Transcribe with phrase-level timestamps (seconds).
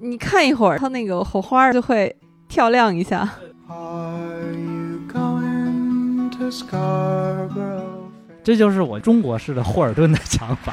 [0.00, 2.14] 你看一会儿，它那个火花就会
[2.48, 3.28] 跳亮一下。
[8.42, 10.72] 这就是我中国式的霍尔顿的想法。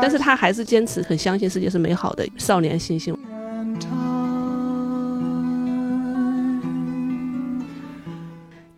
[0.00, 3.16] 但是他还是坚持很相信世界是美好的，少年信心。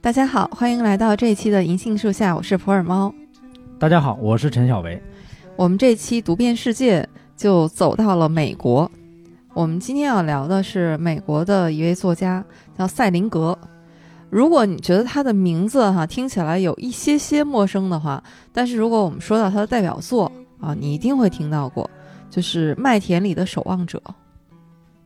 [0.09, 3.13] 大家好，欢迎来到这一期的银杏树下，我是普洱猫。
[3.79, 4.99] 大家好，我是陈小维。
[5.55, 7.07] 我们这期读遍世界
[7.37, 8.91] 就走到了美国。
[9.53, 12.43] 我们今天要聊的是美国的一位作家，
[12.75, 13.59] 叫赛林格。
[14.31, 21.91] 如果你觉得他的名字哈听起来有一些些陌生的话，但是如果我们说到他的代表作啊，你一定会听到过，
[22.31, 24.03] 就是《麦田里的守望者》。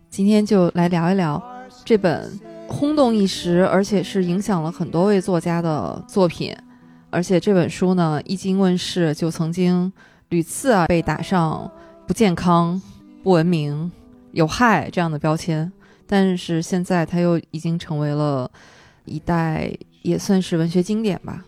[0.08, 1.42] 今天就来聊一聊
[1.84, 2.30] 这本
[2.72, 6.56] 轰动一时，而且是影响了很多位作家的作品。
[7.10, 9.92] 而且这本书呢，一经问世就曾经
[10.30, 11.70] 屡次啊被打上
[12.06, 12.80] 不健康、
[13.22, 13.92] 不文明、
[14.32, 15.70] 有害这样的标签，
[16.06, 18.50] 但是现在它又已经成为了
[19.04, 21.44] 一代也算是文学经典吧。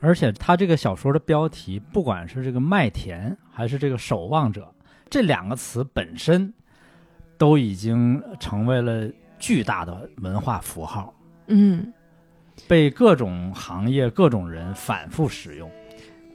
[0.00, 4.74] 而且他这个小说的标题，不管是这个麦田还是这个守望者，
[5.08, 6.52] 这两个词本身
[7.38, 9.08] 都已经成为了
[9.42, 11.12] 巨大的文化符号，
[11.48, 11.92] 嗯，
[12.68, 15.68] 被各种行业、各种人反复使用。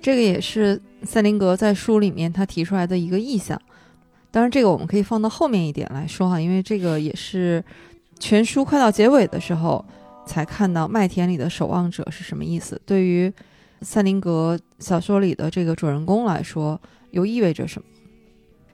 [0.02, 3.60] 这个也是塞林格在书里面他提出来的一个意向。
[4.30, 7.64] 当然，这个我们可以放到后面一点来说哈，因为这个也是
[8.20, 9.84] 全书快到结尾的时候
[10.26, 12.80] 才看到麦田里的守望者是什么意思。
[12.86, 13.32] 对于
[13.84, 16.80] 塞林格小说里的这个主人公来说，
[17.12, 17.88] 又意味着什么？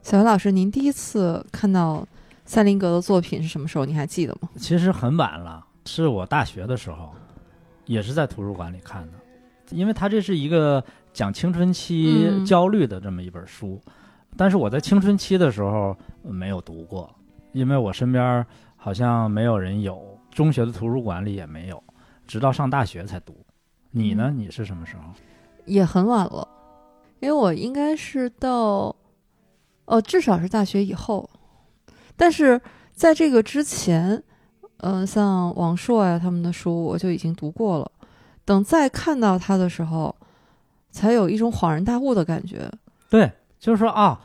[0.02, 2.06] 小袁老师，您第一次看到
[2.46, 3.86] 塞林格的作品是什么时候？
[3.86, 4.50] 你还记得吗？
[4.58, 7.12] 其实很晚了，是我大学的时候，
[7.86, 9.14] 也是在图书馆里看的，
[9.72, 10.84] 因为他这是一个
[11.14, 13.82] 讲青春期嗯焦虑的这么一本书，
[14.36, 17.10] 但是我在青春期的时候呃没有读过，
[17.54, 21.82] 因为我身边好像没有人有，中学的图书馆里也没有，
[22.28, 23.34] 直到上大学才读。
[23.92, 24.26] 你呢？
[24.28, 25.04] 嗯你是什么时候？
[25.66, 26.48] 也很晚了，
[27.22, 28.94] 因为我应该是到，
[29.86, 31.30] 哦，至少是大学以后。
[32.16, 32.60] 但是
[32.94, 34.22] 在这个之前，
[34.78, 37.92] 嗯、像王朔呀、他们的书，我就已经读过了。
[38.46, 40.16] 等再看到他的时候，
[40.92, 42.70] 才有一种恍然大悟的感觉。
[43.10, 44.20] 对，就是说啊，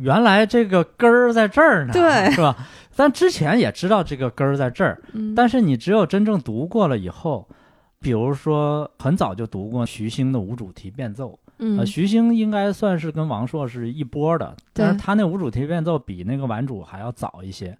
[0.00, 2.56] 原来这个根儿在这儿呢，对是吧？
[2.96, 7.48] 但之前也知道这个根儿在这儿，嗯，但是你只有真正读过了以后，
[8.00, 17.76] 比如说很早就读过徐兴的无主题变奏，嗯呃，徐星应该算是跟王朔是一波的，但是他那无主题变奏比那个顽主还要早一些。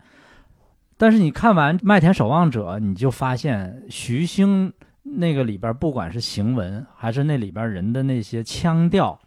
[0.97, 9.21] 但是你看完《麦田守望者》，你就发现徐星那个里边，不管是行文还是那里边人的那些腔调，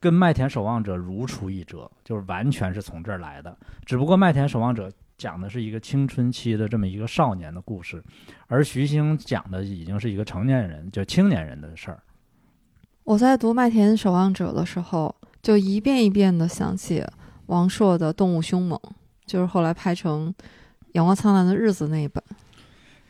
[0.00, 3.56] 跟《麦田守望者》如出一辙，就是完全是从这儿来的。
[3.84, 8.02] 只不过《麦田守望者》讲的是一个青春期的这么一个少年的故事，
[8.48, 12.02] 而徐星讲的已经是一个成年人，就青年人的事儿。
[13.10, 15.12] 我在读《麦田守望者》的时候，
[15.42, 17.04] 就一遍一遍的想起
[17.46, 18.78] 王朔的《动物凶猛》，
[19.26, 20.32] 就是后来拍成
[20.92, 22.22] 《阳光灿烂的日子》那一本。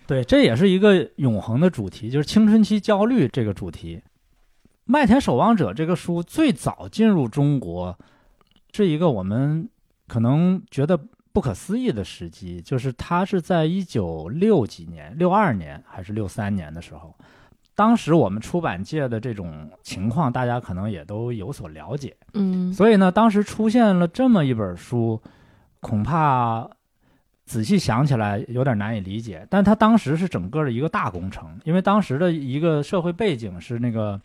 [0.06, 3.96] 对，这也是一个永恒的主题，就是青春期焦虑这个主题。
[4.86, 7.94] 《麦田守望者》这个书最早进入中国，
[8.72, 9.68] 是一个我们
[10.08, 10.98] 可能觉得
[11.30, 17.14] 不可思议的时机，就是它是在一九六几年、六二年还是六三年的时候。
[17.80, 22.14] 当时我们出版界的这种情况，大家可能也都有所了解。
[22.34, 25.18] 嗯，所以呢，当时出现了这么一本书，
[25.80, 26.68] 恐怕
[27.46, 29.46] 仔细想起来有点难以理解。
[29.48, 34.20] 但它当时是整个的一个大工程，因为当时的一个社会背景是那个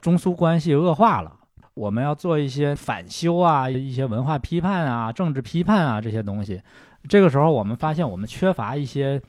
[0.00, 1.30] 中苏关系恶化了，
[1.74, 6.62] 我们要做一些反修啊、一些文化批判啊、政治批判啊这些东西。
[7.06, 9.20] 这个时候，我们发现我们缺乏一些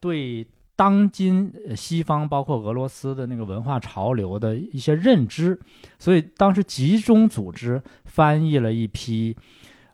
[0.00, 0.44] 对
[0.82, 5.56] 当今西方包括俄罗斯的那个文化潮流的一些认知，
[5.96, 9.36] 所以当时集中组织翻译了一批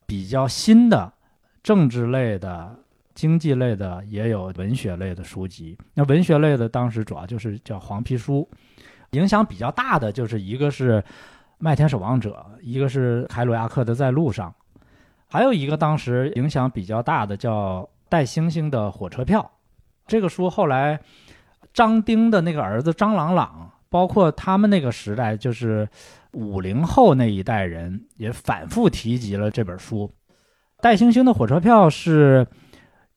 [0.06, 1.12] 比较新的
[1.62, 2.74] 政治类的、
[3.14, 5.76] 经济类的，也有文学类的书籍。
[5.92, 8.48] 那文学类的当时主要就是叫黄皮书，
[9.10, 11.02] 影响比较大的就是一个是
[11.58, 14.50] 《麦田守望者》，一个是凯鲁亚克的《在路上》，
[15.28, 19.42] 还有一个当时影响比较大的叫《带星星的火车票》。
[20.08, 20.98] 这个书后来
[21.72, 25.88] 张丁的那个儿子张朗朗，包括他们那个时代，就是
[26.32, 30.10] 五零后那一代人，也反复提及了这本书。
[30.80, 32.46] 戴星星的火车票是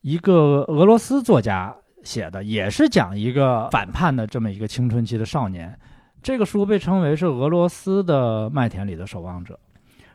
[0.01, 5.77] 一个俄罗斯作家写的，也是讲一个反叛的这么一个青春期的少年。
[6.21, 9.59] 这个书被称为是俄罗斯的麦田里的守望者。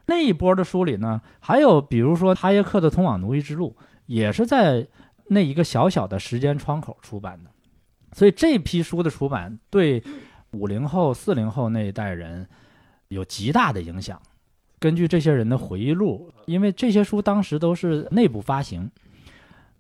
[0.07, 3.77] 那一波的书里呢，还有比如说哈耶克的《通往奴役之路》，
[4.07, 4.87] 也是在
[5.29, 7.51] 那一个小小的时间窗口出版的。
[8.13, 10.03] 所以这批书的出版对
[10.53, 12.49] 五零后、四零后那一代人
[13.09, 14.21] 有极大的影响。
[14.79, 18.91] 根据这些人的回忆录，因为这些书当时都是内部发行，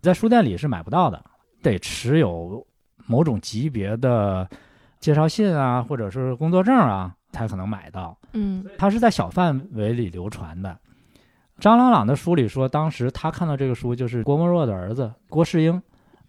[0.00, 1.22] 在书店里是买不到的，
[1.62, 2.66] 得持有
[3.06, 4.48] 某种级别的
[4.98, 8.18] 介绍信啊，或者是工作证啊，才可能买到。
[8.32, 10.78] 嗯它是在小范围里流传的。
[11.58, 15.80] 张朗朗的书里说，当时他看到这个书，就是郭沫若的儿子郭世英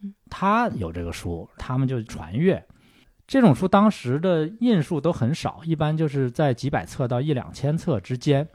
[0.01, 2.63] 嗯，他有这个书，他们就传阅。
[3.25, 8.47] 这种书当时的印数都很少，一般就是在几百册到一两千册之间。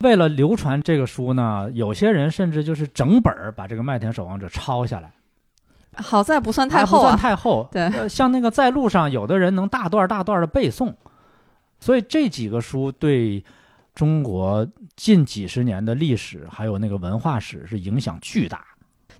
[0.00, 5.12] 为了流传这个书呢，有些人甚至就是整本儿把这个《麦田守望者》抄下来，
[5.94, 7.16] 好在不算太还不算厚啊。
[7.16, 7.68] 太厚。
[7.70, 10.92] 对呃，像那个在路上，有的人能大段大段的背诵，
[11.78, 13.44] 所以这几个书对
[13.94, 18.64] 中国近几十年的历史还有那个文化史是影响巨大。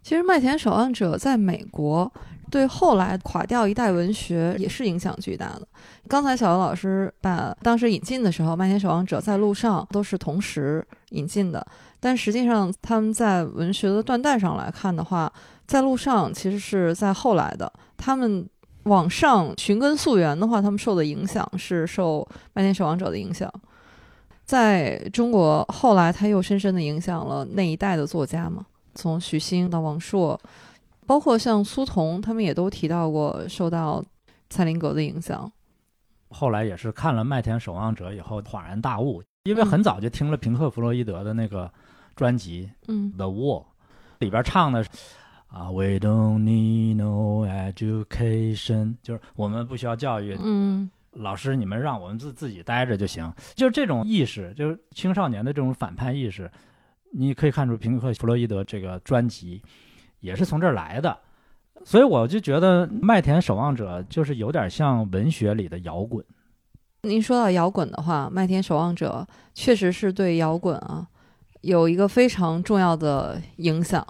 [0.03, 2.13] 其实《麦田守望者》在美国
[2.51, 5.67] 对后来垮掉一代文学也是影响巨大的。
[6.09, 11.67] 刚才小游老师把当时引进的时候，《麦田守望者》在路上都是同时引进的，
[12.01, 15.33] 但实际上他们在文学的断代上来看的话，
[15.67, 17.73] 在路上其实是在后来的。
[17.97, 18.47] 他们
[18.83, 22.21] 往上寻根溯源的话，他们受的影响是受
[22.53, 23.51] 《麦田守望者》的影响。
[24.45, 28.65] 在中国后来，他又深深的影响了那一代的作家嘛。
[28.95, 30.41] 从许昕到王朔，
[31.07, 34.05] 包括像苏童，他们也都提到过受到
[34.49, 35.51] 蔡林格的影响。
[36.29, 41.71] 后来也是看了《麦田守望者》以后恍然大悟，因为嗯很早就听了平克·弗洛伊德的那个
[42.15, 43.63] 专辑嗯《The Wall》，
[44.19, 44.85] 里边唱的
[45.49, 53.33] 啊，We don't need no education，就是我们不需要教育，嗯老师，你们让我们自自己待着就行。
[53.55, 56.51] 就是这种意识，就是青少年的这种反叛意识，
[57.13, 59.63] 你可以看出平克·弗洛伊德这个专辑
[60.21, 61.17] 也是从这儿来的。
[61.85, 66.25] 所以我就觉得《麦田守望者》就是有点像文学里的摇滚。
[67.03, 71.07] 您说到摇滚的话，《麦田守望者》确实是对摇滚啊
[71.61, 74.07] 有一个非常重要的影响。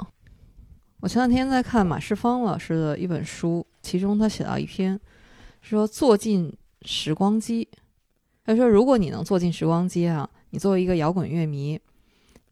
[1.01, 4.99] 我前两天在看马世芳老师的一本书，其中他写到一篇，
[5.61, 6.51] 说坐进
[6.85, 7.69] 时光机。
[8.45, 11.81] 他说，如果你能坐进时光机啊，你作为一个摇滚乐迷，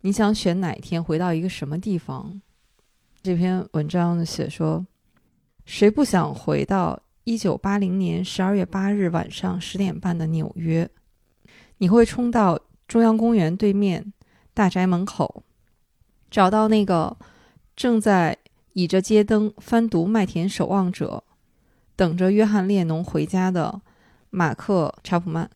[0.01, 2.41] 你想选哪天回到一个什么地方？
[3.23, 4.87] 这篇文章写说，
[5.65, 10.89] 谁不想回到一九八零年十二月八日晚上十点半的纽约？
[11.79, 12.59] 你会冲到
[12.89, 14.13] 中央公园对面
[14.55, 15.45] 大宅门口，
[16.31, 17.17] 找到那个
[17.77, 18.39] 正在
[18.73, 21.23] 倚着街灯翻读《麦田守望者》，
[21.95, 23.83] 等着约翰列侬回家的
[24.33, 25.49] 马克查普曼。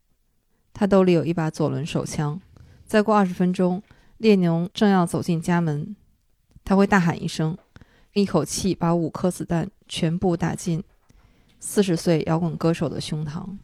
[0.73, 2.38] 他兜里有一把左轮手枪。
[2.84, 3.82] 再过二十分钟，
[4.19, 5.96] 列侬正要走进家门，
[6.64, 7.56] 他会大喊一声，
[8.12, 10.84] 一口气把五颗子弹全部打进
[11.58, 13.56] 四十岁摇滚歌手的胸膛。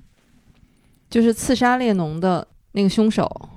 [1.08, 3.50] 就是刺杀列侬的那个凶手，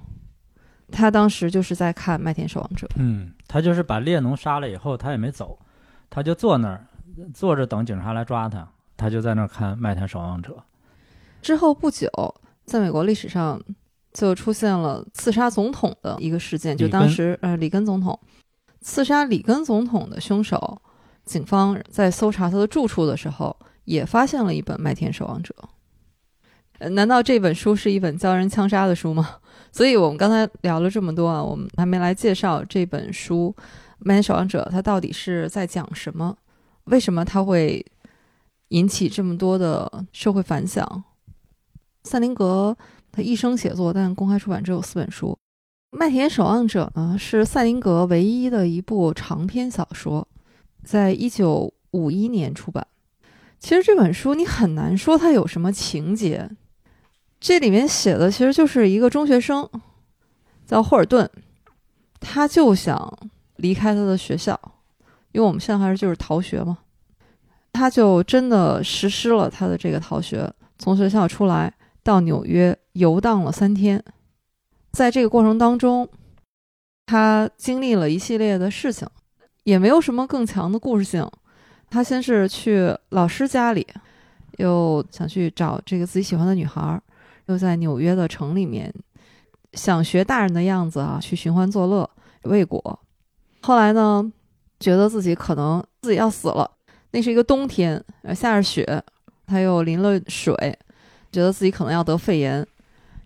[0.91, 2.85] 他当时就是在看《麦田守望者》。
[2.97, 5.57] 嗯，他就是把列侬杀了以后，他也没走，
[6.09, 6.85] 他就坐那儿
[7.33, 8.67] 坐着等警察来抓他，
[8.97, 10.53] 他就在那儿看《麦田守望者》。
[11.45, 12.09] 之后不久，
[12.65, 13.62] 在美国历史上
[14.12, 18.19] 就出现了刺杀总统的一个事件，就当时呃里根总统
[18.81, 20.81] 刺杀里根总统的凶手，
[21.24, 25.53] 警方在搜查他的住处的时候，也发现了一本《麦田守望者》。
[26.79, 29.36] 呃难道这本书是一本教人枪杀的书吗？
[29.72, 33.53] 所以我们刚才聊了这么多啊，我们还没来介绍这本书
[34.00, 36.36] 《麦田守望者》，它到底是在讲什么？
[36.86, 37.86] 为什么它会
[38.69, 41.03] 引起这么多的社会反响？
[42.05, 42.77] 赛林格
[43.12, 45.38] 他一生写作，但公开出版只有四本书。
[45.97, 50.27] 《麦田守望者》呢是赛林格唯一的一部长篇小说，
[50.83, 52.85] 在一九五一年出版。
[53.59, 56.47] 其实这本书你很难说它有什么情节，
[57.39, 59.67] 这里面写的其实就是一个中学生
[60.67, 61.27] 叫霍尔顿，
[62.19, 63.12] 他就想
[63.55, 64.59] 离开他的学校，
[65.31, 66.77] 因为我们现在还是就是逃学嘛，
[67.74, 71.74] 他就真的实施了他的这个逃学，从学校出来。
[72.05, 74.01] 到纽约游荡了三天，
[74.91, 76.07] 在这个过程当中，
[77.07, 79.07] 他经历了一系列的事情，
[79.63, 81.27] 也没有什么更强的故事性。
[81.89, 83.88] 他先是去老师家里，
[84.59, 87.01] 又想去找这个自己喜欢的女孩，
[87.47, 88.93] 又在纽约的城里面
[89.74, 92.07] 想学大人的样子啊，去寻欢作乐
[92.43, 93.00] 未果。
[93.63, 94.31] 后来呢，
[94.79, 96.69] 觉得自己可能自己要死了，
[97.09, 98.03] 那是一个冬天，
[98.35, 99.03] 下着雪，
[99.47, 100.77] 他又淋了水，
[101.36, 102.65] 觉得自己可能要得肺炎。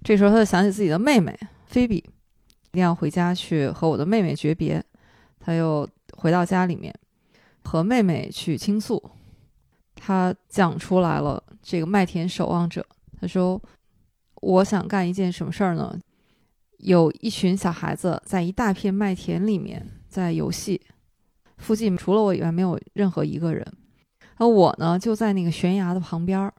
[0.04, 1.38] 这时候他就想起自己的妹妹
[1.68, 4.84] 菲比，一定要回家去和我的妹妹诀别。
[5.40, 5.88] 他又
[6.18, 6.94] 回到家里面，
[7.64, 9.12] 和妹妹去倾诉。
[9.96, 12.84] 他讲出来了这个麦田守望者。
[13.22, 13.62] 他说
[14.42, 15.96] ：“我想干一件什么事儿呢？
[16.78, 20.82] 有一群小孩子在一大片麦田里面在游戏，
[21.58, 23.66] 附近除了我以外没有任何一个人。
[24.38, 26.54] 而我呢，就在那个悬崖的旁边儿。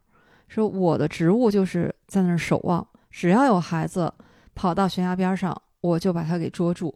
[0.51, 4.13] 说我的职务就是在那儿守望，只要有孩子
[4.53, 6.93] 跑到悬崖边上，我就把他给捉住。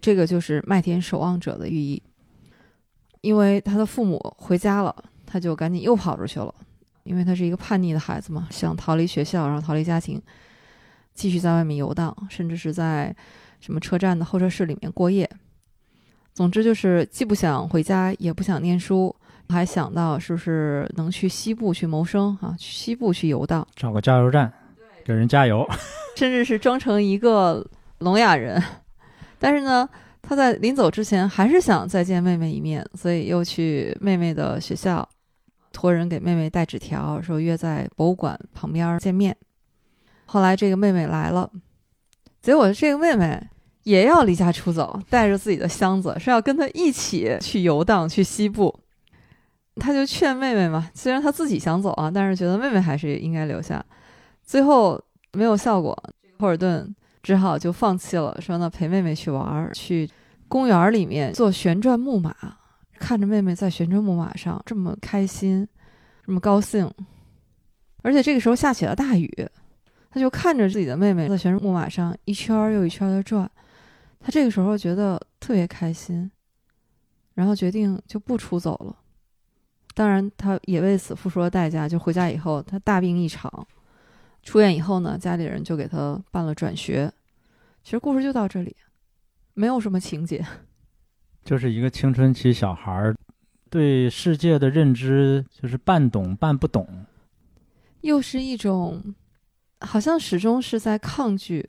[0.00, 2.00] 这个就是麦田守望者的寓意。
[3.22, 4.94] 因为他的父母回家了，
[5.26, 6.54] 他就赶紧又跑出去了。
[7.02, 10.22] 因为他是一个叛逆的孩子嘛，想逃离学校，然后逃离家庭，
[11.14, 13.14] 继续在外面游荡，甚至是在
[13.58, 15.28] 什么车站的候车室里面过夜。
[16.32, 19.14] 总之就是既不想回家，也不想念书，
[19.48, 22.54] 还想到是不是能去西部去谋生啊？
[22.58, 24.52] 去西部去游荡，找个加油站，
[25.04, 25.66] 给人加油。
[26.16, 27.66] 甚至是装成一个
[27.98, 28.62] 聋哑人。
[29.38, 29.88] 但是呢，
[30.22, 35.08] 他在临走之前还是想再见妹妹一面，所以又去妹妹的学校。
[35.72, 39.36] 托人给妹妹带纸条，说约在博物馆旁边见面。
[40.24, 41.50] 后来这个妹妹来了，
[42.40, 43.38] 结果这个妹妹
[43.82, 48.74] 也要离家出走，带着自己的箱子，是要跟他一起去游荡去西部。
[49.76, 53.84] 他就劝妹妹嘛，虽然他自己想走啊，但是觉得妹妹还是应该留下。
[54.42, 55.00] 最后
[55.32, 55.96] 没有效果，
[56.38, 60.08] 霍尔顿只好就放弃了，说那陪妹妹去玩儿，去
[60.48, 62.34] 公园里面坐旋转木马。
[62.98, 65.68] 看着妹妹在旋转木马上这么开心，
[66.24, 66.90] 这么高兴，
[68.02, 69.30] 而且这个时候下起了大雨，
[70.10, 73.50] 他就看着自己的妹妹在旋转木马上一圈又一圈的转，
[74.18, 76.30] 他这个时候觉得特别开心，
[77.34, 78.96] 然后决定就不出走了。
[79.96, 83.66] 当然，他也为此付出了代价，就回家以后他大病一场，
[84.42, 87.10] 出院以后呢，家里人就给他办了转学。
[87.82, 88.76] 其实故事就到这里，
[89.54, 90.44] 没有什么情节。
[91.42, 93.16] 就是一个青春期小孩儿
[93.70, 97.06] 对世界的认知，就是半懂半不懂，
[98.02, 99.14] 又是一种
[99.80, 101.66] 好像始终是在抗拒，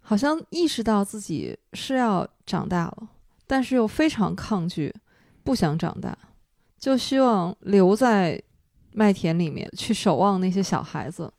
[0.00, 3.08] 好像意识到自己是要长大了，
[3.48, 4.94] 但是又非常抗拒，
[5.42, 6.16] 不想长大，
[6.80, 8.42] 就希望留在
[8.92, 11.32] 麦田里面去守望那些小孩子，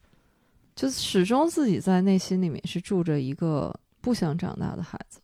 [0.75, 5.19] 就始终自己在内心里面是住着一个不想长大的孩子。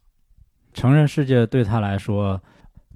[0.73, 2.41] 成人世界对他来说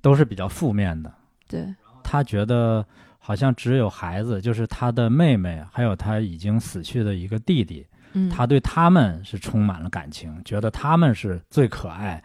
[0.02, 1.14] 都是比较负面的。
[1.48, 1.74] 对，
[2.04, 2.86] 他觉得
[3.20, 12.22] 好像只有孩子，就是他的妹妹，还有他已经死去的一个弟弟，嗯，他对他们是充满了感情，觉得他们是最可爱，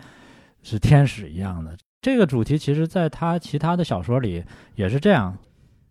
[0.63, 1.77] 是天使一样的。
[2.07, 4.45] 这个主题其实在他其他的小说里
[4.77, 5.37] 也是这样，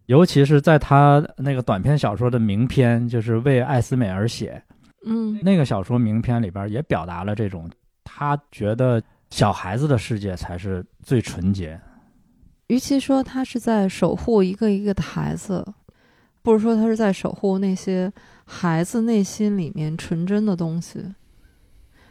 [0.05, 4.63] 尤其是在他那个短篇小说的名篇，就是为艾斯美而写，
[5.05, 7.69] 嗯，那个小说名篇里边也表达了这种，
[8.05, 9.03] 他觉得。
[9.31, 11.77] 小孩子的世界才是最纯洁。
[12.67, 15.65] 与其说他是在守护一个一个的孩子，
[16.41, 18.09] 不如说他是在守护那些
[18.45, 21.03] 孩子内心里面纯真的东西。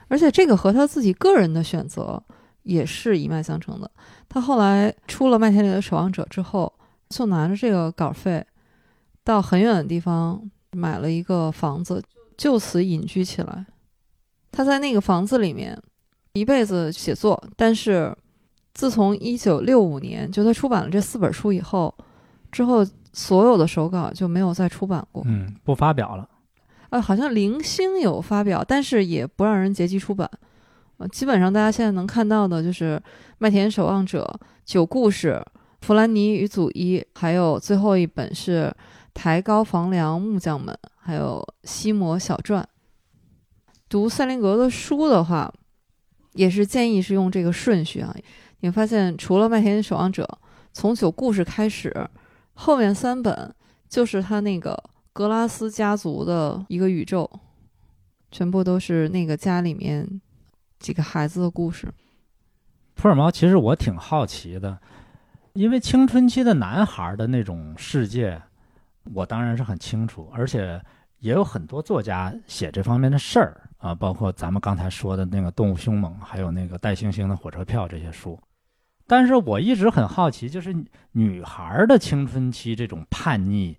[0.08, 2.23] 而且这个和他自己个人的选择
[2.64, 3.90] 也是一脉相承的。
[4.28, 6.71] 他后来出了《麦田里的守望者》之后，
[7.09, 8.44] 就拿着这个稿费，
[9.23, 10.42] 到很远的地方
[10.73, 12.02] 买了一个房子，
[12.37, 13.64] 就此隐居起来。
[14.52, 15.80] 他在那个房子里面。
[16.37, 18.12] 一辈子写作，但是
[18.73, 21.94] 自从一九六五年就他出版了这四本书以后，
[22.50, 25.23] 之后所有的手稿就没有再出版过。
[25.26, 26.28] 嗯，不发表了。
[26.90, 30.28] 呃，好像零星有发表，但是也不让人结集出版。
[30.98, 32.96] 呃，基本上大家现在能看到的就是
[33.38, 34.22] 《麦田守望者》
[34.64, 35.32] 《九故事》
[35.80, 38.64] 《弗兰尼与祖伊》，还有最后一本是
[39.12, 42.62] 《抬高房梁木匠们》，还有《西摩小传》。
[43.88, 45.52] 读塞林格的书的话。
[46.34, 48.12] 也是建议是用这个顺序啊。
[48.58, 50.24] 你发现除了《麦田守望者》，
[50.72, 51.94] 从九故事开始，
[52.54, 53.54] 后面三本
[53.88, 54.76] 就是他那个
[55.12, 57.30] 格拉斯家族的一个宇宙，
[58.32, 60.20] 全部都是那个家里面
[60.84, 61.88] 几个孩子的故事。
[62.94, 64.78] 普尔猫其实我挺好奇的，
[65.54, 68.38] 因为青春期的男孩的那种世界，
[69.14, 70.78] 我当然是很清楚，而且
[71.20, 73.62] 也有很多作家写这方面的事儿。
[73.78, 78.38] 啊，包括咱们刚才说的那个《动物凶猛》，还有那个《带星星的火车票》这些书，
[79.06, 80.74] 但是我一直很好奇，就是
[81.12, 83.74] 女孩的青春期这种叛逆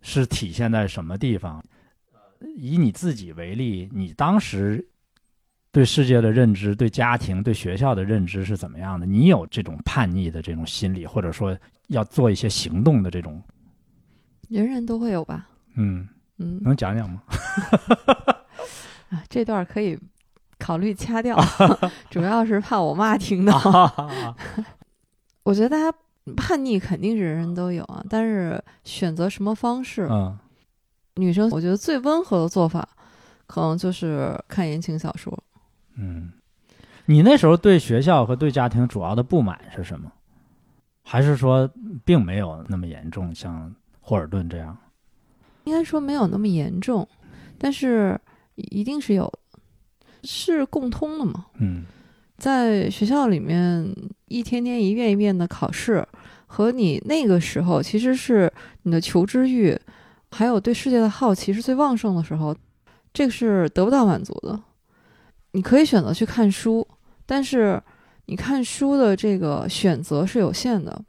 [0.00, 1.62] 是体现在什么地方？
[2.56, 4.86] 以你自己为例，你当时
[5.76, 9.04] 对世界的认知、对家庭、对学校的认知是怎么样的？
[9.04, 11.54] 你有这种叛逆的这种心理，或者说
[11.88, 13.42] 要做一些行动的这种，
[14.48, 15.46] 人人都会有吧？
[15.74, 17.22] 嗯，嗯，能讲讲吗？
[19.12, 19.98] 啊，这段可以
[20.58, 21.38] 考虑掐掉，
[22.08, 23.54] 主要是怕我妈听到。
[25.44, 25.94] 我觉得大家
[26.38, 30.38] 叛逆肯定是人人都有啊，但是选择什么方式，嗯
[31.16, 32.88] 女生我觉得最温和的做法，
[33.46, 35.38] 可能就是看言情小说。
[35.96, 36.32] 嗯，
[37.06, 40.12] 你那时候对学校和对家庭主要的不满是什么？
[41.02, 41.70] 还是说
[42.04, 44.76] 并没有那么严重，像霍尔顿这样？
[45.64, 47.08] 应该说没有那么严重，
[47.58, 48.20] 但是
[48.54, 49.32] 一定是有，
[50.24, 51.46] 是共通的嘛。
[51.58, 51.84] 嗯
[52.36, 53.90] 在学校里面，
[54.28, 56.06] 一天天一遍一遍的考试，
[56.46, 59.74] 和你那个时候其实是你的求知欲，
[60.30, 62.54] 还有对世界的好奇是最旺盛的时候，
[63.14, 64.60] 这个是得不到满足的。
[65.56, 66.86] 你可以选择去看书，
[67.24, 67.82] 但是
[68.26, 71.02] 你看书的这个选择是有限的。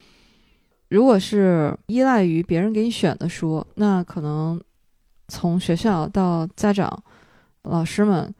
[0.88, 4.58] 如果是依赖于别人给你选的书，那可能
[5.28, 7.04] 从学校到家长、
[7.64, 8.34] 老师们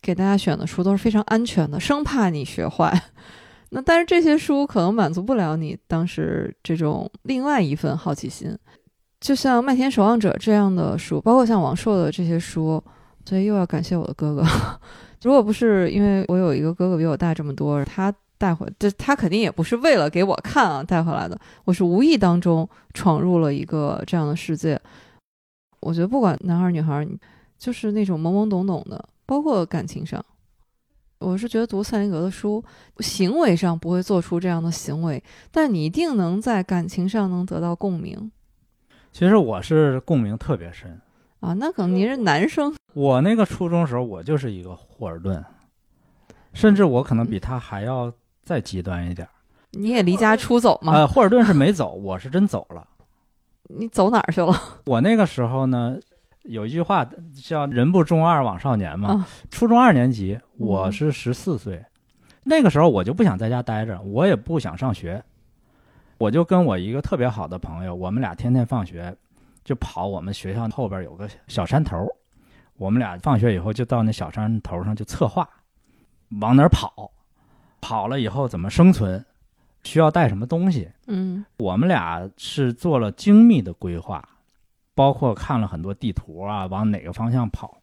[0.00, 3.00] 给大家选的书都是非常安全的，生怕你学坏。
[3.70, 8.58] 那但是这些书可能满足不了你当时这种另外一份好奇心，
[9.20, 12.82] 就像《麦田守望者》这样的书，包括像王朔的这些书，
[13.24, 14.44] 所以又要感谢我的哥哥。
[15.22, 24.80] 如果不是因为我有一个哥哥比我大这么多，他带回，这他肯定也不是为了给我看啊带回来的，我是无意当中闯入了一个这样的世界。
[25.80, 27.08] 我觉得不管男孩女孩儿，
[27.56, 30.24] 就是那种懵懵懂懂的，包括感情上，
[31.18, 32.62] 我是觉得读赛林格的书，
[32.98, 38.30] 行为上不会做出这样的行为，但你一定能在感情上能得到共鸣
[39.12, 41.00] 其实我是共鸣特别深。
[41.42, 41.52] 啊。
[41.52, 45.44] 那可能您是男生， 我那个初中时候，我就是一个霍尔顿，
[46.54, 48.10] 甚至我可能比他还要
[48.42, 49.30] 再极端一点儿。
[49.72, 50.92] 你也离家出走吗？
[50.94, 52.86] 呃，霍尔顿是没走，我是真走了。
[53.68, 54.52] 你走哪儿去了？
[54.86, 55.96] 我那个时候呢，
[56.42, 57.08] 有一句话
[57.42, 59.08] 叫“人不中二枉少年”嘛。
[59.10, 61.82] 啊初中二年级，我是十四岁，
[62.44, 65.22] 那个时候我就不想在家待着，我也不想上学，
[66.18, 69.16] 我就跟我一个特别好的朋友，我们俩天天放学
[69.64, 72.06] 就跑我们学校后边有个小山头，
[72.76, 75.48] 我们俩放学以后就到那小山头上就策划，
[76.40, 77.10] 往哪儿跑，
[77.80, 79.24] 跑了以后怎么生存，
[79.84, 84.28] 需要带什么东西，嗯我们俩是做了精密的规划，
[84.94, 87.78] 包括看了很多地图啊，往哪个方向跑。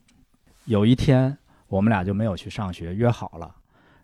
[0.66, 1.38] 有一天，
[1.68, 3.56] 我们俩就没有去上学，约好了，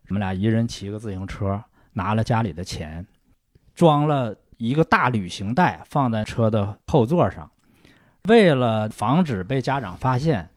[0.07, 1.61] 我们俩一人骑个自行车，
[1.93, 3.05] 拿了家里的钱，
[3.73, 7.51] 装了一个大旅行袋放在车的后座上。
[8.27, 10.47] 为了防止被家长发现，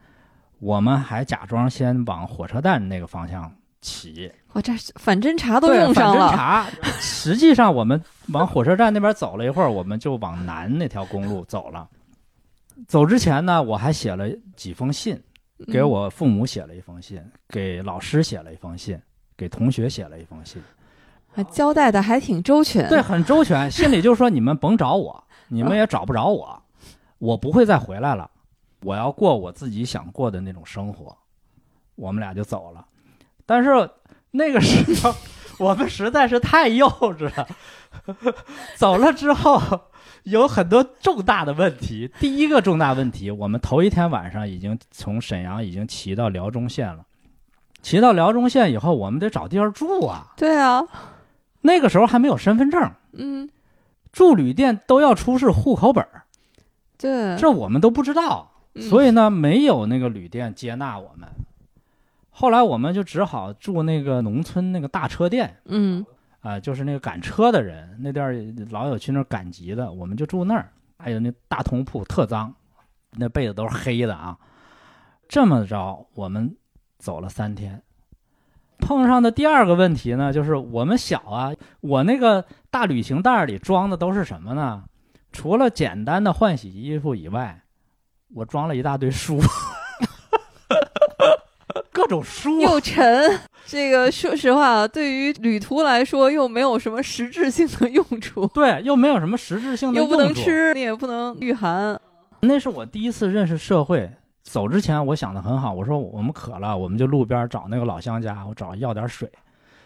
[0.58, 3.50] 我们还假装先往火车站那个方向
[3.80, 4.30] 骑。
[4.52, 6.66] 我这反侦查都用上了，反侦查。
[7.00, 11.86] 实际上，我们往火车站那边走了一会儿，我们就往南那条公路走了。
[12.86, 15.20] 走之前呢，我还写了几封信，
[15.70, 18.98] 给嗯我父母写了一封信，给老师写了一封信，
[19.36, 20.62] 给同学写了一封信。
[21.30, 22.88] 还交代的还挺周全。
[22.88, 23.70] 对，很周全。
[23.70, 26.60] 信里就说你们甭找我，你们也找不着我，
[27.18, 28.30] 我不会再回来了。
[28.82, 31.16] 我要过我自己想过的那种生活。
[31.96, 32.86] 我们俩就走了，
[33.44, 33.90] 但是
[34.30, 35.12] 那个时候
[35.58, 37.48] 我们实在是太幼稚了。
[38.76, 39.60] 走了之后
[40.22, 42.12] 有很多重大的问题。
[42.20, 47.04] 第一个重大问题，我们头一天晚上已经从沈阳已经骑到辽中县了。
[47.82, 50.32] 骑到辽中县以后，我们得找地儿住啊。
[50.36, 50.84] 对啊，
[51.62, 53.50] 那个时候还没有身份证，嗯，
[54.12, 56.24] 住旅店都要出示户口本儿，
[56.98, 61.28] 对，这我们都不知道，嗯所以呢，没有那个旅店接纳我们。
[62.30, 66.04] 后来我们就只好住那个农村那个大车店，嗯
[66.40, 68.34] 啊、就是那个赶车的人，那地儿
[68.70, 70.70] 老有去那儿赶集的，我们就住那儿。
[70.98, 72.54] 还有那大通铺特脏，
[73.16, 74.36] 那被子都是黑的啊。
[75.28, 76.56] 这么着，我们
[76.98, 77.82] 走了三天。
[78.78, 84.84] 碰上的第二个问题呢，就是我们小啊，我那个大旅行袋里装的都是什么呢？
[85.32, 87.62] 除了简单的换洗衣服以外，
[88.34, 89.38] 我装了一大堆书，
[91.92, 92.60] 各种书。
[92.60, 93.40] 又沉。
[93.66, 102.00] 这个说实话，对于旅途来说，又没有什么实质性的用处，对，又没有什么实质性的用处又不能吃，你也不能御寒。
[102.40, 104.10] 那是我第一次认识社会。
[104.42, 109.30] 走之前，我想的很好，我说我们渴了，我们就路边找那个老乡家，我找要点水。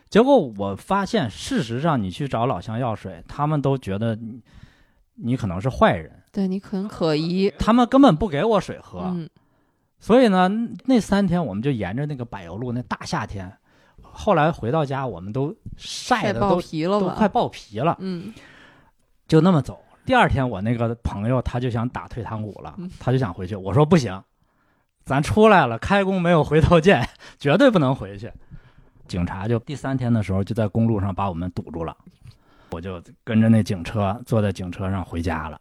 [0.08, 4.16] 结果我发现，事实上你去找老乡要水，他们都觉得
[5.14, 7.52] 你你可能是坏人，对你很可疑。
[7.58, 9.00] 他们根本不给我水喝。
[9.06, 9.28] 嗯
[9.98, 10.50] 所以呢，
[10.86, 13.56] 那三天我们就沿着那个柏油路，那大夏天，
[14.00, 16.98] 后来回到家，我们都晒的都皮了？
[16.98, 18.34] 都快爆皮了，嗯，
[19.28, 19.80] 就那么走。
[20.04, 23.54] 第二天，我那个朋友他就想打退堂鼓了嗯，他就想回去。
[23.54, 24.20] 我说不行，
[25.04, 28.28] 咱出来了，开弓没有回头箭，绝对不能回去。
[29.06, 31.96] 警察就第三天的时候就在公路上把我们堵住了，
[32.72, 35.60] 我就跟着那警车坐在警车上回家了。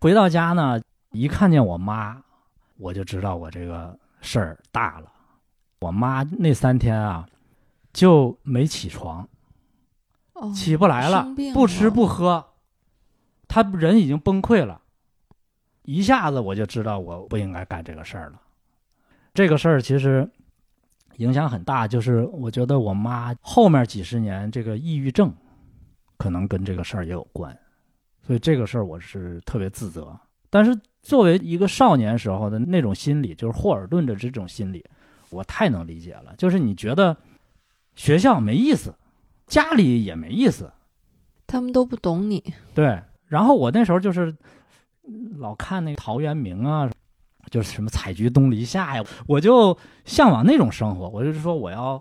[0.00, 0.80] 回到家呢，
[1.12, 2.20] 一看见我妈，
[2.76, 5.10] 我就知道我这个事儿大了。
[5.80, 7.26] 我妈那三天啊，
[7.92, 9.26] 就没起床，
[10.32, 12.44] 哦，起不来了不吃不喝，
[13.46, 14.80] 她人已经崩溃了，
[15.82, 18.40] 一下子我就知道我不应该干这个事儿了。
[19.32, 20.28] 这个事儿其实
[21.16, 25.32] 影响很大，就是我觉得我妈后面几十年这个抑郁症，
[26.16, 27.56] 可能跟这个事儿也有关，
[28.22, 30.18] 所以这个事儿我是特别自责。
[30.50, 34.84] 但是作为一个少年时候的那种心理，就是霍尔顿的这种心理，
[35.30, 36.34] 我太能理解了。
[36.38, 37.16] 就是你觉得
[37.96, 38.94] 学校没意思，
[39.46, 40.72] 家里也没意思，
[41.46, 42.54] 他们都不懂你。
[42.72, 44.34] 对，然后我那时候就是
[45.06, 46.88] 嗯老看那个陶渊明啊，
[47.50, 51.08] 就是什么采菊东篱下呀，我就向往那种生活。
[51.08, 52.00] 我就是说我要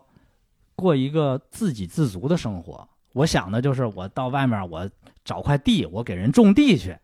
[0.75, 2.87] 过一个自给自足的生活。
[3.13, 4.89] 我想的就是我到外面我
[5.23, 6.97] 找块地，我给人种地去，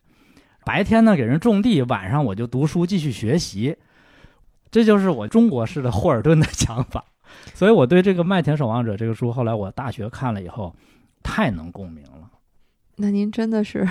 [0.66, 3.78] 白天呢给人种地，晚上我就读书继续学习。
[4.70, 7.04] 这就是我中国式的霍尔顿的想法。
[7.54, 10.76] 所以我对这个《麦田守望者》这个书，后来我大学看了以后，
[11.24, 12.30] 太能共鸣了。
[12.96, 13.88] 那您真的是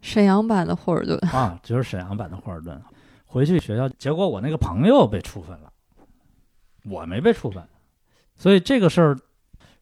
[0.00, 1.18] 沈阳版的霍尔顿。
[1.30, 2.80] 啊，就是沈阳版的霍尔顿。
[3.24, 5.70] 回去学校，结果我那个朋友被处分了，
[6.84, 7.62] 我没被处分，
[8.36, 9.18] 所以这个事儿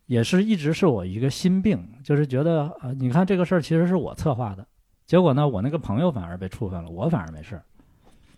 [0.06, 4.66] 也是一直是我一个心病，就是觉得啊、呃你看这个事儿其实是我策划的，
[5.06, 7.64] 结果呢，我那个朋友反而被处分了，我反而没事儿。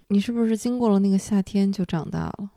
[0.08, 2.50] 你是不是经过了那个夏天就长大了？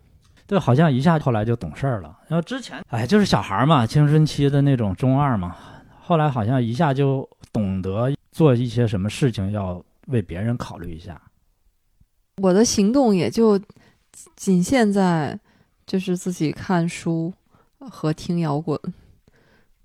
[0.46, 2.18] 对，好像一下后来就懂事儿了。
[2.28, 5.56] 然后之前，哎，就是小孩儿嘛，青春期的那种中二嘛，
[6.02, 11.20] 后来好像一下就懂得做一些什么事情要为别人考虑一下。
[12.42, 13.60] 我的行动也就
[14.36, 15.40] 仅限在
[15.86, 17.34] 就是自己看书
[17.90, 18.80] 和听摇滚，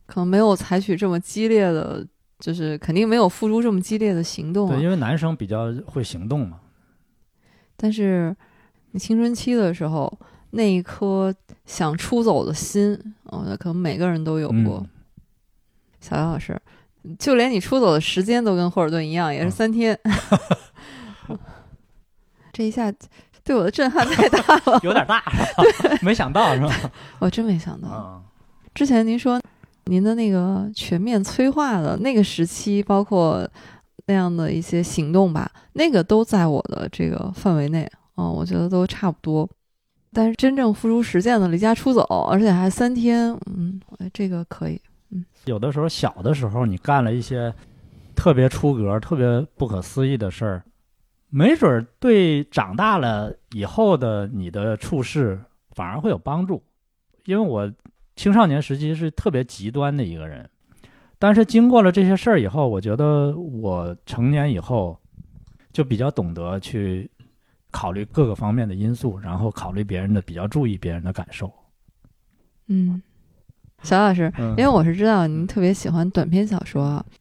[0.07, 2.07] 可能没有采取这么激烈的，
[2.38, 4.83] 就是肯定没有付出这么激烈的行动、啊对，。
[4.83, 6.61] 因为男生比较会行动嘛。
[7.77, 8.35] 但是
[8.93, 10.12] 你青春期的时候，
[10.51, 11.35] 那一颗
[11.67, 14.81] 想出走的心，哦，那可能每个人都有过。
[14.85, 14.88] 嗯
[16.01, 16.61] 小杨老师，
[17.19, 19.99] 就连你出走的时间都跟霍尔顿一样，也是嗯三天。
[22.53, 22.93] 这一下
[23.47, 25.99] 对我的震撼太大了， 有点大是吧？
[26.03, 26.73] 没想到是吧？
[27.21, 27.89] 我真没想到。
[27.89, 28.23] 啊，
[28.75, 29.41] 之前您说
[29.85, 33.47] 您的那个全面催化的那个时期，包括
[34.07, 37.87] 那样的一些行动吧，那个都在我的这个范围内。
[38.17, 39.49] 嗯，我觉得都差不多。
[40.13, 44.81] 但是真正付诸实践的离家出走，而且还三天，嗯，我觉得这个可以。
[45.11, 47.53] 嗯有的时候小的时候你干了一些
[48.17, 50.63] 特别出格、特别不可思议的事儿，
[51.37, 55.37] 没准儿对长大了以后的你的处事
[55.73, 56.62] 反而会有帮助。
[57.25, 57.68] 因为我
[58.14, 60.49] 青少年时期是特别极端的一个人，
[61.18, 64.97] 但是经过了这些事儿以后，我觉得我成年以后
[65.73, 67.11] 就比较懂得去
[67.73, 71.53] 考虑各个方面的因素，然后考虑别人的，比较注意别人的感受。
[72.68, 73.03] 嗯，
[73.83, 77.05] 小老师，嗯因为我是知道您特别喜欢短篇小说啊，《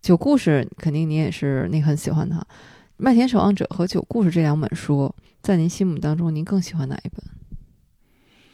[0.00, 2.38] 九故事》肯定你也是你很喜欢它，
[3.02, 7.24] 《麦田守望者》和《九故事》这两本书，在您心目当中，您更喜欢哪一本？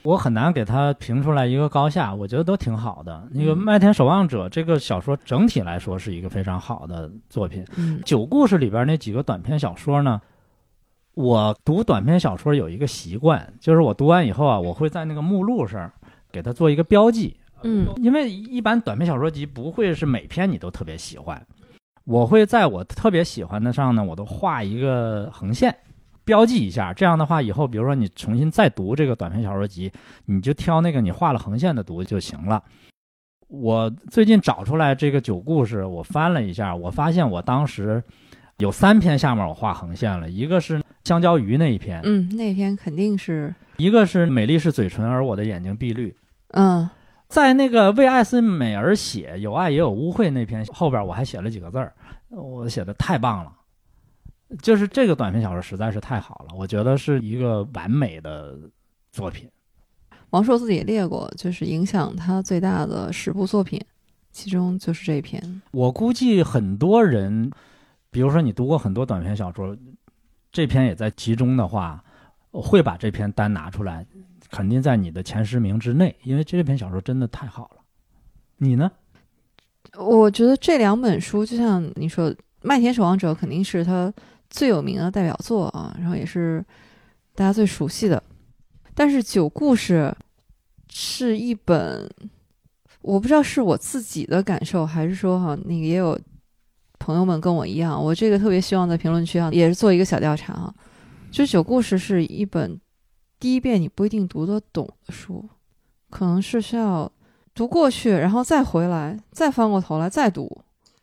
[0.05, 3.27] 我很难给它评出来一个高下，我觉得都挺好的。
[3.33, 7.65] 那个《嗯麦田守望者》这个小说整体来说是一个非常好的作品。
[7.77, 10.21] 嗯九故事里边那几个短篇小说呢，
[11.15, 15.91] 我读短篇小说有一个习惯，就是我读完以后啊，我会在那个目录上
[16.31, 17.37] 给它做一个标记。
[17.63, 21.45] 嗯因为一般短篇小说集不会是每篇你都特别喜欢，
[22.07, 25.77] 我会在我特别喜欢的上呢，我都画一个横线，
[26.25, 26.92] 标记一下。
[26.95, 29.90] 这样的话，以后比如说你重新再读这个短篇小说集，
[30.25, 32.62] 你就挑那个你画了横线的读就行了。
[33.49, 38.03] 我最近找出来这个九故事，我翻了一下，我发现我当时
[38.59, 46.16] 有三篇下面我画横线了，一个是香蕉鱼那一篇，嗯，那篇肯定是，一个是美丽是嘴唇而我的眼睛碧绿，
[46.53, 46.88] 嗯
[47.29, 51.93] 在那个为爱斯美而写，有爱也有污秽那篇后边，我还写了几个字儿，
[52.31, 53.53] 我写的太棒了，
[54.62, 58.57] 就是这个短篇小说实在是太好了，我觉得是一个完美的
[59.11, 59.51] 作品。
[60.31, 63.81] 王朔自己也列过，就是影响他最大的十部作品，
[64.33, 65.62] 其中就是这篇。
[65.71, 67.51] 我估计很多人，
[68.11, 69.77] 比如说你读过很多短篇小说，
[70.53, 72.03] 这篇也在其中的话，
[72.51, 74.05] 会把这篇单拿出来，
[74.51, 77.83] 肯定在你的前十名之内，因为这篇小说真的太好了。
[78.59, 78.91] 你呢？
[79.99, 82.31] 我觉得这两本书，就像你说，
[82.63, 84.13] 《麦田守望者》肯定是他
[84.51, 86.65] 最有名的代表作啊，然后也是
[87.35, 88.23] 大家最熟悉的。
[88.95, 90.15] 但是《九故事》
[90.93, 92.11] 是一本，
[93.03, 96.19] 我不知道是我自己的感受，还是说哈，那个也有
[96.99, 100.75] 朋友们跟我一样，我这个特别希望在评论区啊，也是做一个小调查啊。
[101.31, 102.79] 就《九故事》是一本
[103.38, 105.49] 第一遍你不一定读得懂的书，
[106.11, 107.11] 可能是需要
[107.55, 110.62] 读过去，然后再回来，再翻过头来再读。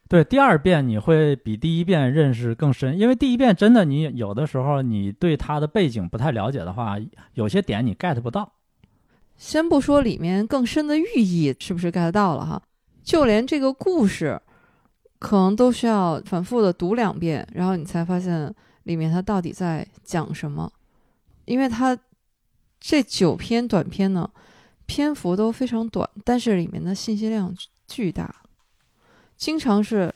[0.10, 6.98] 对，第二遍你会比第一遍认识更深，因为第一遍真的你有的时候你对它的背景不太了解的话，
[7.34, 8.52] 有些点你 get 不到。
[9.36, 12.62] 先不说里面更深的寓意是不是 get 到了哈，
[13.04, 14.40] 就连这个故事，
[15.20, 20.72] 可能都需要反复的读两遍，然后你才发现里面它到底在讲什么。
[21.46, 21.98] 因为它
[22.86, 24.30] 这九篇短篇呢，
[24.86, 27.56] 篇幅都非常短，但是里面的信息量
[27.88, 28.44] 巨大，
[29.38, 30.14] 经常是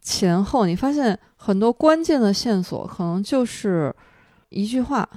[0.00, 3.92] 前后你发现很多关键的线索，可能就是
[4.50, 5.08] 一句话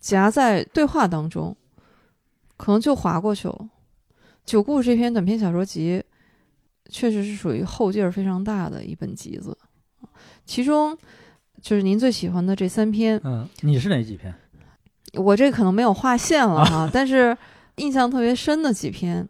[0.00, 1.56] 夹在对话当中。
[2.56, 3.54] 可能就划过去了。
[4.44, 6.02] 《九故》这篇短篇小说集，
[6.90, 9.56] 确实是属于后劲儿非常大的一本集子。
[10.44, 10.98] 其中，
[11.62, 14.34] 就是您最喜欢的这三篇，嗯，你是哪几篇？
[15.14, 17.36] 我这可能没有划线了哈， 但是
[17.76, 19.28] 印象特别深的几篇，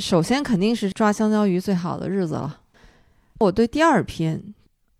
[0.00, 2.60] 首先肯定是抓香蕉鱼最好的日子了。
[3.38, 4.42] 我对第二篇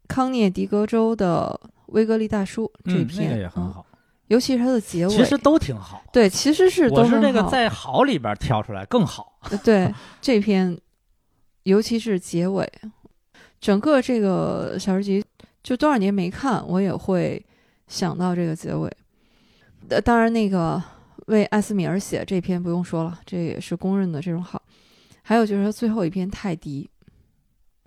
[0.08, 3.86] 康涅狄格州的威格利大叔这嗯，那篇、个也很好，
[4.28, 6.02] 尤其是它的结尾，其实都挺好。
[6.12, 9.38] 对，其实是都我是很好那个在好里边挑出来更好。
[9.50, 10.76] 呃对 这篇，
[11.62, 12.70] 尤其是结尾，
[13.60, 15.24] 整个这个小说集
[15.62, 17.44] 就多少年没看，我也会
[17.88, 18.90] 想到这个结尾。
[19.88, 20.82] 呃，当然，那个
[21.26, 24.60] 为艾斯米尔写这篇不用说了，这也是公认的这种好。
[25.22, 26.88] 还有就是他最后一篇《泰迪》，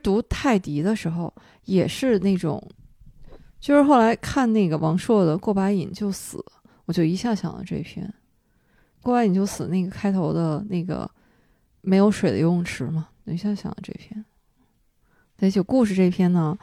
[0.02, 1.34] 读《泰迪》的时候
[1.66, 2.62] 也是那种，
[3.60, 6.38] 就是后来看那个王朔的《过把瘾就死》，
[6.86, 8.14] 我就一下想到这篇。
[9.02, 11.10] 过完瘾就死那个开头的那个
[11.82, 14.24] 没有水的游泳池嘛，一下想到这篇。
[15.38, 16.58] 对，九故事这篇呢，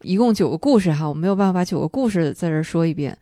[0.00, 3.16] 一共九个故事哈，我没有办法把九个故事在这儿说一遍。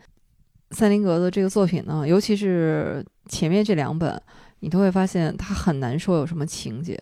[0.73, 4.21] 赛林格的这个作品呢，尤其是前面这两本，
[4.61, 6.99] 你都会发现它很难说有什么情节。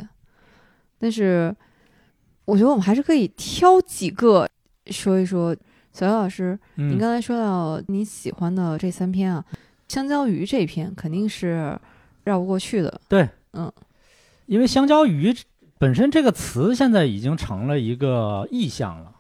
[0.98, 1.54] 但是，
[2.44, 4.46] 我觉得我们还是可以挑几个
[4.86, 5.56] 说一说。
[5.92, 9.44] 小姚老师，嗯您刚才说到你喜欢的这三篇啊，
[9.88, 11.76] 香蕉鱼这篇肯定是
[12.22, 13.00] 绕不过去的。
[13.08, 13.70] 对，嗯，
[14.46, 15.34] 因为香蕉鱼
[15.78, 19.12] 本身这个词现在已经成了一个意象了。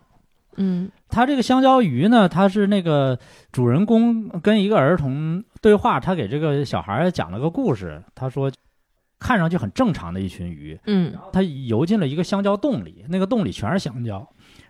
[0.58, 3.18] 嗯它这个香蕉鱼呢，它是那个
[3.52, 8.02] 主人公跟一个儿童对话，他给这个小孩儿讲了个故事。
[8.14, 8.50] 他说，
[9.18, 14.26] 看上去很正常的一群鱼，嗯他游进了一个香蕉洞里，那个洞里全是香蕉。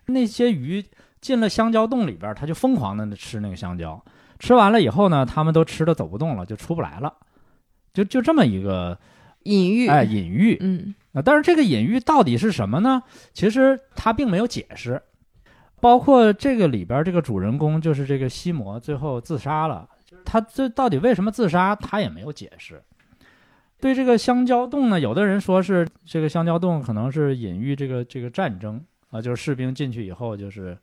[0.07, 0.85] 那些鱼
[1.20, 4.03] 进了香蕉洞里边儿，它就疯狂的吃那个香蕉。
[4.38, 7.12] 吃完了以后呢，它们都吃的走不动了，就出不来了。
[7.92, 8.98] 就就这么一个
[9.42, 13.03] 隐喻，哎隐喻嗯啊，但是这个隐喻到底是什么呢？
[13.33, 15.00] 其实他并没有解释。
[15.80, 19.88] 包括这个里边这个主人公就是这个西摩，最后自杀了。
[20.24, 22.82] 他这到底为什么自杀，他也没有解释。
[23.80, 28.78] 对这个香蕉洞呢，有的人说是这个香蕉洞可能是隐喻这个这个战争
[29.10, 30.76] 啊，就是士兵进去以后就是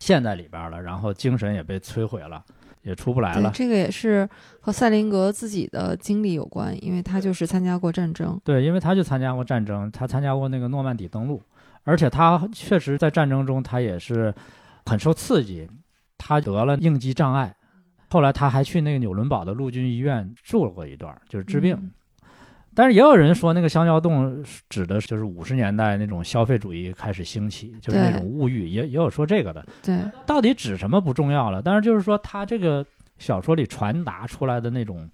[0.00, 2.44] 陷在里边儿了，然后精神也被摧毁了，
[2.82, 3.52] 也出不来了，。
[3.54, 4.28] 这个也是
[4.60, 8.40] 和赛林格自己的经历有关，因为他就是参加过战争。
[8.42, 11.40] 对，因为他就参加过战争，他参加过那个诺曼底登陆，
[11.86, 14.34] 而且他确实在战争中他也是
[14.84, 15.66] 很受刺激，
[16.18, 17.54] 他得了应激障碍，
[18.10, 21.74] 后来他还去那个纽伦堡的陆军医院住了过一段儿，就是治病。
[21.80, 21.90] 嗯
[22.78, 29.64] 但是也有人说，那个香蕉洞指的就是五十年代那种消费主义开始兴起，就是那种物欲，也也有说这个的。
[29.82, 32.84] 对，到底指什么不重要了，但是就是说他这个
[33.16, 35.08] 小说里传达出来的那种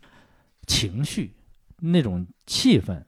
[0.67, 1.33] 情绪、
[1.79, 3.01] 那种气氛，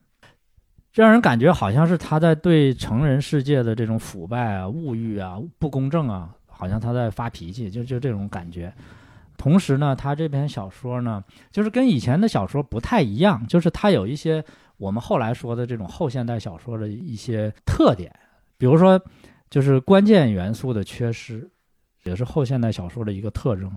[1.03, 8.73] 让人感觉好像是他在对成人世界的这种腐败啊、物欲啊、不公正啊，好像他在发脾气，就就这种感觉。
[9.37, 14.41] 同时呢，他这篇小说呢，就是跟以前的小说不太一样，就是他有一些
[14.77, 18.09] 我们后来说的这种后现代小说的一些特点，
[18.57, 18.99] 比如说
[19.49, 21.49] 就是关键元素的缺失，
[22.03, 23.69] 也是后现代小说的一个特征。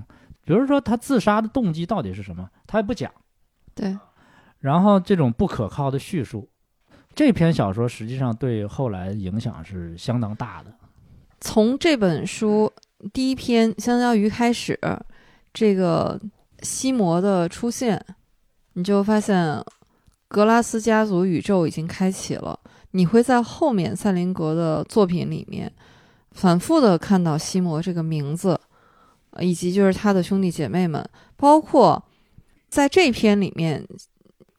[0.45, 3.11] 比如说他自杀的动机到底是什么，他也不讲。
[3.75, 3.99] 对，
[4.61, 6.49] 然后这种不可靠的叙述，
[7.19, 10.73] 这篇小说实际上对后来影响是相当大的。
[11.41, 12.73] 从这本书
[13.13, 14.79] 第一篇《香蕉鱼》开始，
[15.53, 16.21] 这个
[16.61, 18.01] 西摩的出现，
[18.75, 19.61] 你就发现
[20.29, 22.57] 格拉斯家族宇宙已经开启了。
[22.93, 25.73] 你会在后面赛林格的作品里面
[26.31, 28.57] 反复的看到西摩这个名字，
[29.41, 31.05] 以及就是他的兄弟姐妹们，
[31.37, 32.01] 包括
[32.69, 33.85] 在这篇里面，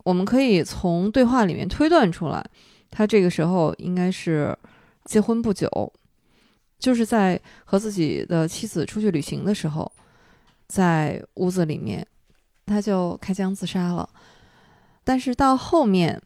[0.09, 2.43] 我们可以从对话里面推断出来，
[2.89, 4.57] 他这个时候应该是
[5.05, 5.69] 结婚不久，
[6.79, 9.91] 就是在和自己的妻子出去旅行的时候，
[10.67, 12.03] 在屋子里面，
[12.65, 14.09] 他就开枪自杀了。
[15.03, 16.19] 但是到后面，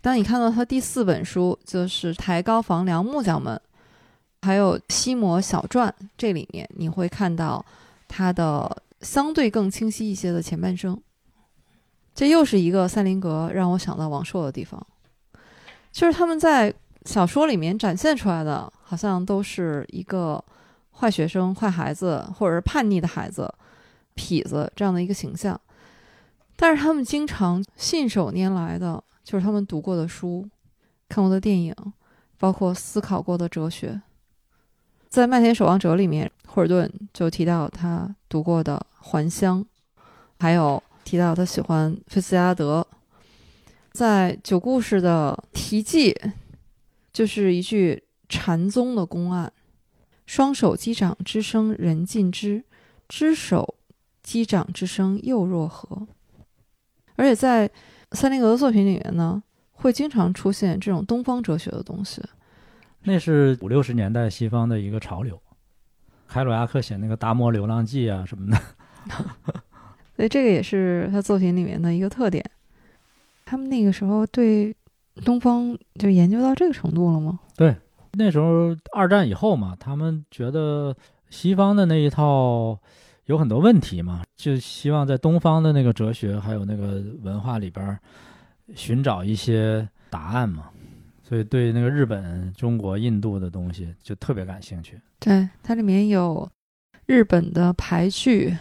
[0.00, 3.54] 当你看到他第四本书，就是《抬高房梁木匠们》，
[4.44, 7.64] 还有《西摩小传》这里面，你会看到
[8.08, 11.00] 他的相对更清晰一些的前半生。
[12.14, 14.84] 这又是一个赛林格让我想到王朔的地方，
[15.90, 16.72] 就是他们在
[17.04, 20.42] 小说里面展现出来的，好像都是一个
[20.92, 23.52] 坏学生、坏孩子，或者是叛逆的孩子、
[24.16, 25.58] 痞子这样的一个形象。
[26.54, 30.46] 但是他们经常信手拈来的，就是他们读过的书、
[31.08, 31.74] 看过的电影，
[32.38, 34.00] 包括思考过的哲学。
[35.08, 39.64] 在《麦田守望者》里面，霍尔顿就提到他读过的《还乡》，
[40.38, 42.86] 还有提到他喜欢菲茨加德。
[43.90, 46.18] 在《九故事》的题记，
[47.12, 49.52] 就是一句禅宗的公案
[50.24, 52.62] ：“双手击掌之声，人尽知；
[53.10, 53.74] 只手
[54.22, 56.08] 击掌之声，又若何？”
[57.16, 57.70] 而且在
[58.12, 62.22] 三林格的作品里面呢，会经常出现这种东方哲学的东西。
[63.02, 65.38] 那是五六十年代西方的一个潮流。
[66.26, 68.58] 凯鲁亚克写那个《达摩流浪记》啊什么的，
[70.22, 72.48] 所以这个也是他作品里面的一个特点。
[73.44, 74.72] 他们那个时候对
[75.24, 77.40] 东方就研究到这个程度了吗？
[77.56, 77.74] 对
[78.12, 80.96] 那时候二战以后嘛，他们觉得
[81.28, 82.78] 西方的那一套
[83.24, 87.98] 有很多问题嘛，就希望在东方的那个哲学还有那个文化里边儿
[88.76, 90.70] 寻找一些答案嘛，
[91.24, 94.96] 所以对那个日本、中国、印度的东西就特别感兴趣。
[95.18, 96.48] 对，它里面有
[97.06, 98.56] 日本的牌具，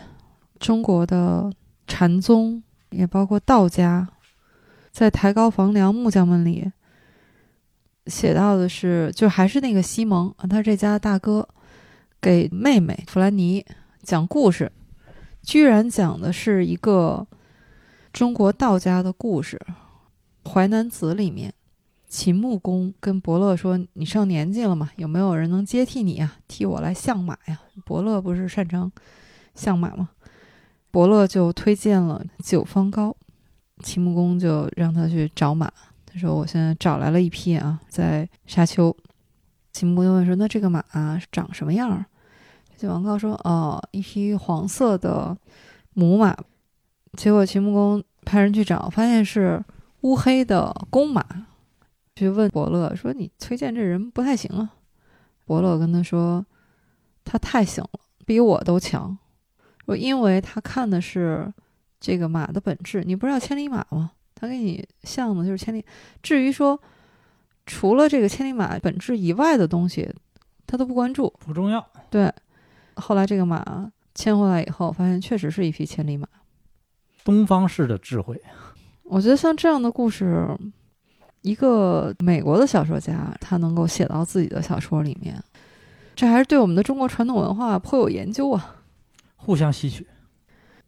[0.62, 1.52] 中国的
[1.88, 4.08] 禅宗，也包括道家。
[4.91, 6.71] 在抬高房梁木匠们里
[8.06, 11.47] 写到的是，就还是那个西蒙，他这家大哥
[12.21, 13.65] 给妹妹弗兰妮
[14.04, 14.71] 讲故事，
[15.41, 17.26] 居然讲的是一个
[18.13, 19.60] 中国道家的故事，
[20.50, 21.52] 《淮南子》里面。
[22.08, 26.36] 秦穆公跟伯乐说：“你上年纪了嘛，有没有人能接替你呀？
[26.45, 28.91] 替我来相马呀？”伯乐不是擅长
[29.56, 30.10] 相马吗？
[30.91, 33.15] 伯乐就推荐了九方高，
[33.82, 35.71] 秦穆公就让他去找马。
[36.06, 38.95] 他说：“我现在找来了一匹啊，在沙丘。”
[39.71, 40.84] 秦穆公就问说：“那这个马、
[41.32, 42.06] 长什么样儿？”
[42.75, 45.38] 九方高说：“哦，一匹黄色的
[45.93, 46.36] 母马。”
[47.17, 49.63] 结果秦穆公派人去找，发现是
[50.01, 51.25] 乌黑的公马。
[52.15, 54.71] 去问伯乐说：“你推荐这人不太行啊。”
[55.45, 56.45] 伯乐跟他说
[57.23, 59.17] ：“他太行了，比我都强。
[59.91, 61.51] 说因为他看的是
[61.99, 63.04] 这个马的本质。
[63.06, 64.12] 你不是要千里马吗？
[64.34, 65.86] 他给你像的就是千里。
[66.23, 66.80] 至于说
[67.65, 70.10] 除了这个千里马本质以外的东西，
[70.65, 71.32] 他都不关注。
[71.39, 71.86] 不重要。
[72.10, 72.34] 对，
[72.95, 76.27] 后来这个马牵回来以后，发现确实是一匹千里马。
[77.23, 78.41] 东方式的智慧，
[79.04, 80.58] 我觉得像这样的故事，
[81.41, 85.39] 一个美国的小说家他能够写到自己的小说里面，
[86.15, 88.77] 这还是对我们的中国传统文化颇有研究啊。
[89.43, 90.06] 互相吸取。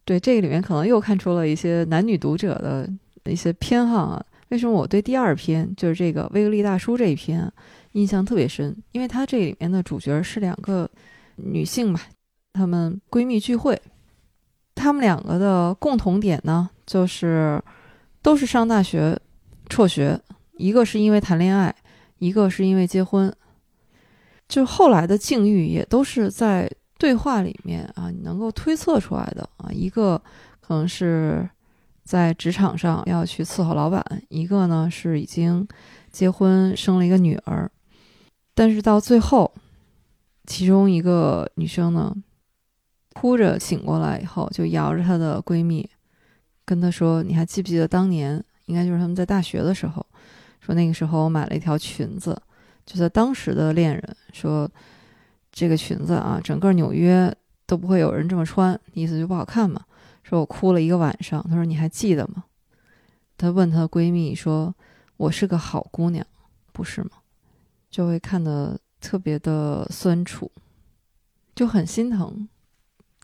[0.04, 2.88] 对这个里面可能又看出了一些男女读者的
[3.24, 4.24] 一些偏好啊。
[4.50, 7.50] 为什么我对第二篇就是这个《威格利大叔》这一篇
[7.92, 8.76] 印象特别深？
[8.92, 10.88] 因为它这里面的主角是两个
[11.36, 12.02] 女性吧，
[12.52, 13.80] 她们闺蜜聚会，
[14.74, 17.60] 她们两个的共同点呢，就是
[18.22, 19.18] 都是上大学
[19.68, 20.20] 辍学，
[20.58, 21.74] 一个是因为谈恋爱，
[22.18, 23.34] 一个是因为结婚。
[24.46, 29.68] 就后来的境遇也都是在对话里面啊，你能够推测出来的啊。
[29.70, 30.20] 一个
[30.60, 31.48] 可能是
[32.04, 35.66] 在职场上要去伺候老板，一个呢是已经
[36.10, 37.70] 结婚生了一个女儿，
[38.54, 39.52] 但是到最后，
[40.46, 42.14] 其中一个女生呢
[43.12, 45.88] 哭着醒过来以后，就摇着她的闺蜜，
[46.64, 48.42] 跟她说：“你还记不记得当年？
[48.66, 50.06] 应该就是他们在大学的时候，
[50.60, 52.40] 说那个时候我买了一条裙子，
[52.86, 54.70] 就在当时的恋人说。”
[55.54, 57.32] 这个裙子啊，整个纽约
[57.64, 59.80] 都不会有人这么穿，意思就不好看嘛。
[60.24, 62.42] 说我哭了一个晚上，她说你还记得吗？
[63.38, 64.74] 她问她的闺蜜说
[65.16, 66.26] ：“我是个好姑娘，
[66.72, 67.10] 不是吗？”
[67.88, 70.50] 就会看得特别的酸楚，
[71.54, 72.48] 就很心疼。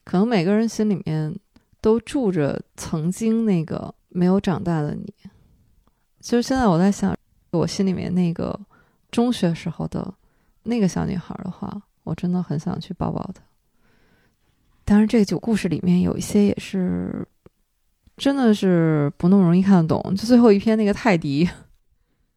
[0.05, 1.37] 可能每个人心里面
[1.81, 5.13] 都住着曾经那个没有长大的你。
[6.21, 7.17] 其实现在我在想，
[7.51, 8.59] 我心里面那个
[9.11, 10.15] 中学时候的
[10.63, 13.43] 那个小女孩的话，我真的很想去抱抱他。
[14.85, 17.27] 当然，这个故事里面有一些也是
[18.17, 20.15] 真的是不那么容易看得懂。
[20.17, 21.49] 就最后一篇那个泰迪，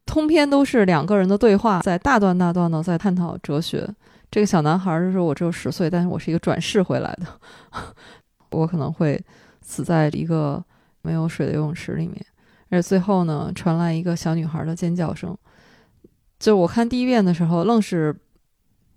[0.06, 3.90] 通篇都是两个人的对话，在大段大段的在探讨哲学。
[4.30, 7.28] 这个小男孩就是：“我只有十岁，但是我是一个转世回来的，
[8.52, 9.20] 我可能会
[9.62, 10.64] 死在一个
[11.02, 12.24] 没有水的游泳池里面。”
[12.70, 15.38] 而最后呢，传来一个小女孩的尖叫声。
[16.40, 18.16] 就我看第一遍的时候，愣是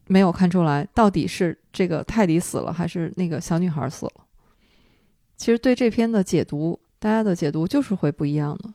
[0.06, 4.12] 没有看出来到底是这个泰迪死了，还是那个小女孩死了。
[5.36, 8.70] 其实对这篇的解读，大家的解读就是会不一样的。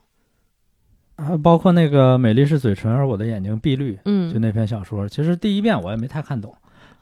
[1.16, 6.56] 啊，包括那个“美丽是嘴唇，而我的眼睛碧绿”，嗯，就那篇小说，其实第一遍我也没太看懂，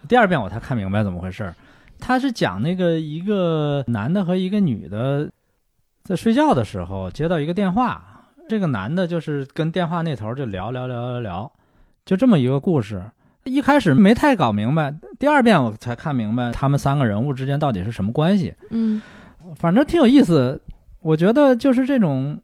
[0.08, 1.56] 第二遍我才看明白怎么回事儿。
[2.00, 5.30] 他是讲那个一个男的和一个女的
[6.04, 11.52] 在睡觉的时候接到一个电话，这个男的就是跟电话那头就聊聊聊聊聊，
[12.06, 13.04] 就这么一个故事。
[13.44, 18.54] 一开始没太搞明白，第二遍我才看明白他们三个人物之间到底是什么关系。
[18.70, 19.02] 嗯，
[19.56, 20.62] 反正挺有意思。
[21.02, 22.40] 我觉得就是这种，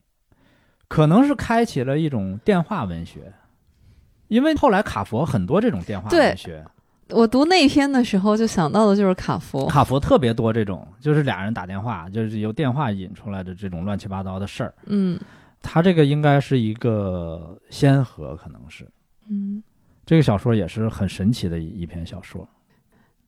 [0.87, 3.33] 可能是开启了一种电话文学，
[4.29, 6.65] 因为后来卡佛很多这种电话文学，
[7.09, 9.67] 我读那篇的时候就想到的就是卡佛。
[9.67, 14.73] 卡佛特别多这种，就是俩人打电话，就是由电话引出来的这种乱七八糟的事儿。
[14.85, 15.19] 嗯
[15.61, 18.87] 他这个应该是一个先河，可能是
[19.29, 19.61] 嗯，
[20.05, 22.47] 这个小说也是很神奇的一一篇小说。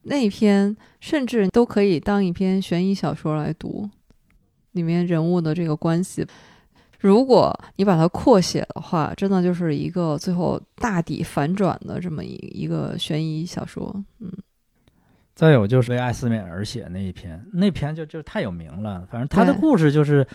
[0.04, 3.90] 那一篇甚至都可以当一篇悬疑小说来读，
[4.72, 6.26] 里面人物的这个关系。
[7.00, 14.04] 如果你把它扩写的话，真的就是一个最后大底反转的这么一一个悬疑小说。
[14.20, 14.32] 嗯
[15.36, 19.06] 再有就是为艾斯美而写那一篇，那篇就就太有名了。
[19.12, 20.26] 反正他的故事就是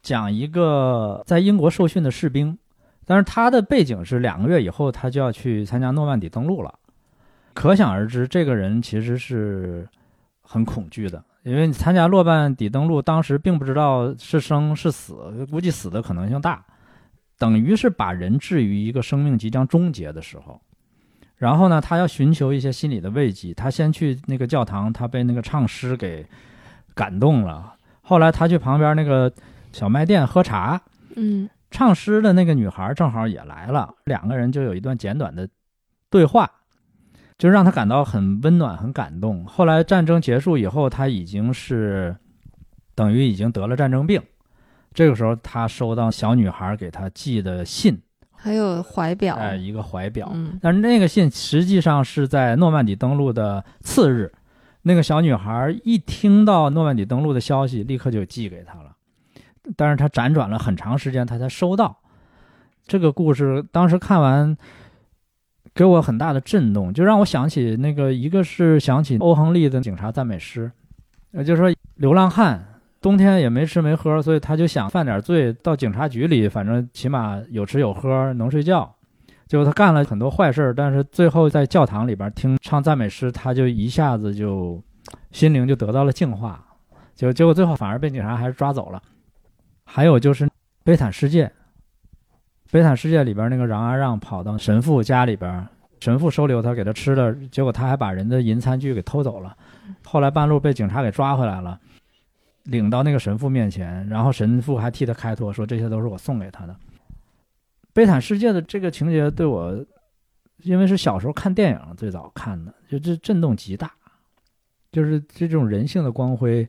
[0.00, 2.56] 讲一个在英国受训的士兵，
[3.06, 6.74] 但是他的背景是两个月以后他就要去参加诺曼底登陆了，
[7.54, 9.88] 可想而知，这个人其实是
[10.42, 16.64] 很恐惧的，因为你参加诺曼底登陆，当时并不知道是生是死，估计死的可能性大，
[17.38, 20.60] 等于是把人置于一个生命即将终结的时候。
[21.36, 23.52] 然后呢，他要寻求一些心理的慰藉。
[23.52, 26.26] 他先去那个教堂，他被那个唱诗给
[26.94, 27.74] 感动了。
[28.00, 29.30] 后来他去旁边那个
[29.70, 30.80] 小卖店喝茶，
[31.14, 35.48] 嗯唱诗的那个女孩正好也来了，两个人就有一段简短的
[36.08, 36.50] 对话，
[37.36, 39.44] 就让他感到很温暖、很感动。
[39.44, 42.16] 后来战争结束以后，他已经是
[42.94, 44.22] 等于已经得了战争病。
[44.94, 48.00] 这个时候，他收到小女孩给他寄的信，
[48.32, 49.34] 还有怀表。
[49.36, 50.30] 哎，一个怀表。
[50.32, 54.32] 嗯但是那个信实际上是在诺曼底登陆的次日，
[54.82, 58.95] 那个小女孩一听到诺曼底登陆的消息，立刻就寄给他了。
[59.76, 61.96] 但是他辗转了很长时间，他才收到。
[62.86, 64.56] 这个故事当时看完，
[65.74, 70.70] 给我很大的震动，就让我想起那个，一个是想起欧亨利的《警察赞美诗》，
[71.38, 72.64] 呃，就说流浪汉
[73.00, 78.94] 冬天也没吃没喝，所以他就想犯点罪，到警察局里，反正起码有吃有喝，能睡觉。
[79.46, 84.82] 结果他干了很多坏事儿，但是最后在教堂里边听唱赞美诗，他就一下子就
[85.30, 86.64] 心灵就得到了净化。
[87.14, 89.02] 结结果最后反而被警察还是抓走了。
[89.86, 90.44] 还有就是
[90.84, 91.46] 《悲惨世界》，
[92.70, 95.66] 《悲惨世界》里边那个冉阿让跑到神父家里边，
[96.00, 99.56] 神父收留他，给他吃的，结果他还把人的银餐具给偷走了。
[100.04, 101.80] 后来半路被警察给抓回来了，
[102.64, 106.76] 领到那个神父面前，然后神父还替他开脱，说这些都是我送给他的。
[107.94, 109.82] 悲惨世界的这个情节对我，
[110.58, 113.90] 因为是小时候看电影最早看的，就这震动极大，
[114.92, 116.68] 就是这种人性的光辉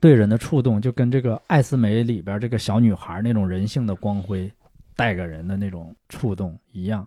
[0.00, 4.50] 对人的触动，就跟这个《艾斯梅》里边这个小女孩那种人性的光辉
[4.96, 7.06] 带给人的那种触动一样。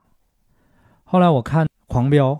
[1.03, 2.31] 后来我看《狂飙》，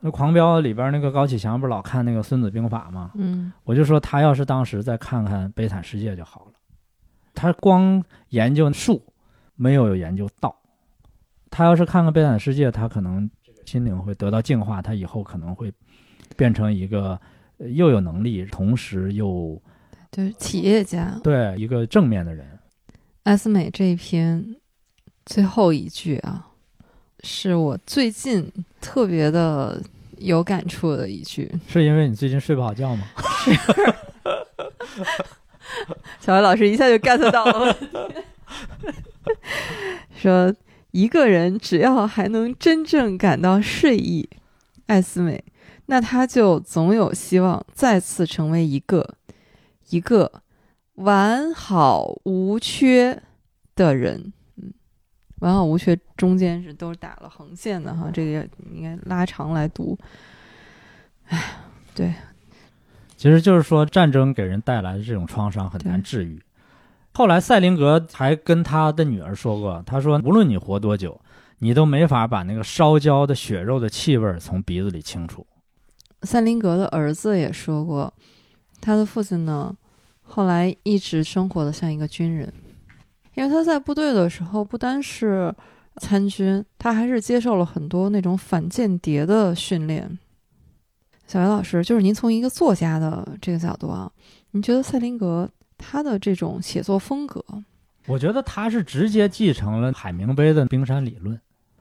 [0.00, 3.12] 那《狂飙》里边那个高启强不是老看那个《孙子兵法》吗？
[3.14, 6.52] 嗯我就说他要是当时再看看《悲惨世界》就好了。
[7.34, 9.02] 他光研究术，
[9.54, 10.54] 没有研究道。
[11.50, 13.28] 他要是看看《悲惨世界》，他可能
[13.64, 15.72] 心灵会得到净化，他以后可能会
[16.36, 17.20] 变成一个
[17.58, 19.60] 呃又有能力，同时又
[20.10, 22.46] 就是企业家对一个正面的人。
[23.24, 24.56] 艾斯美这一篇
[25.26, 26.48] 最后一句啊，
[27.22, 28.50] 是我最近
[28.80, 29.80] 特别的
[30.18, 31.50] 有感触的一句。
[31.68, 33.06] 是因为你最近睡不好觉吗？
[33.44, 33.52] 是
[36.18, 37.76] 小白老师一下就 get 到了
[40.16, 40.52] 说
[40.90, 44.28] 一个人只要还能真正感到睡意，
[44.86, 45.44] 艾斯美，
[45.86, 49.14] 那他就总有希望再次成为一个
[49.90, 50.42] 一个
[50.94, 53.22] 完好无缺
[53.74, 54.32] 的人。
[54.56, 54.72] 嗯，
[55.40, 59.98] 完好无缺中间是都是打了横线的哈，这个应该拉长来读。
[61.26, 61.56] 哎，
[61.94, 62.12] 对，
[63.16, 66.42] 其实就是说，战争给人带来的这种创伤很难治愈。
[67.12, 71.20] 后来，赛林格还跟他的女儿说过：“他说，无论你活多久，
[71.58, 75.44] 你都没法把那个烧焦的血肉的气味从鼻子里清除。”
[76.22, 78.12] 赛林格的儿子也说过，
[78.80, 79.76] 他的父亲呢，
[80.30, 82.52] 后来一直生活的像一个军人，
[83.34, 85.52] 因为他在部队的时候不单是
[85.96, 90.18] 参军，他还是接受了很多那种反间谍的训练。
[91.26, 94.10] 小袁老师，就是您从一个作家的这个角度啊，
[94.52, 97.44] 您觉得赛林格他的这种写作风格，
[98.06, 101.38] 我觉得他是直接继承了海明威的冰山理论。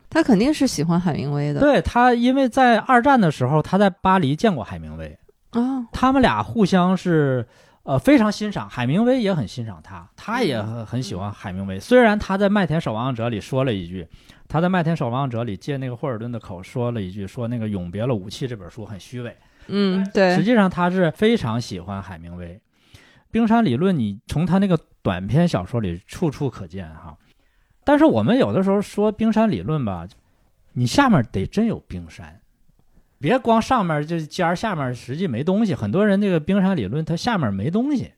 [0.09, 1.59] 他肯定是喜欢海明威的。
[1.59, 5.17] 对他，因为在二战的时候，他在巴黎见过海明威，
[5.51, 7.47] 啊，他们俩互相是
[7.84, 11.80] 呃非常欣赏，海明威也很欣赏他，他也很很喜欢海明威。
[11.80, 14.07] 虽然他在《麦田守望者》里说了一句，
[14.47, 19.36] 他在《麦田守望者》里借那个霍尔顿的口说了一句，说那个《永别了武器》这本书很虚伪。
[19.67, 22.59] 嗯，对实，际上他是非常喜欢海明威，
[23.32, 27.17] 冰山理论你从他那个短篇小说里处处可见哈。
[27.84, 30.07] 但是我们有的时候说冰山理论吧，
[30.73, 32.38] 你下面得真有冰山，
[33.20, 35.76] 别光上面这尖儿，下面实际没东西。
[35.76, 38.11] 很多人这个冰山理论它下面没东西，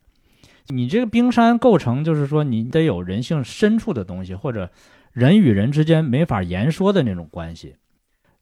[0.67, 4.69] 你这个冰山构成就是说你得有人性深处的东西，或者
[5.11, 7.75] 人与人之间没法言说的那种关系。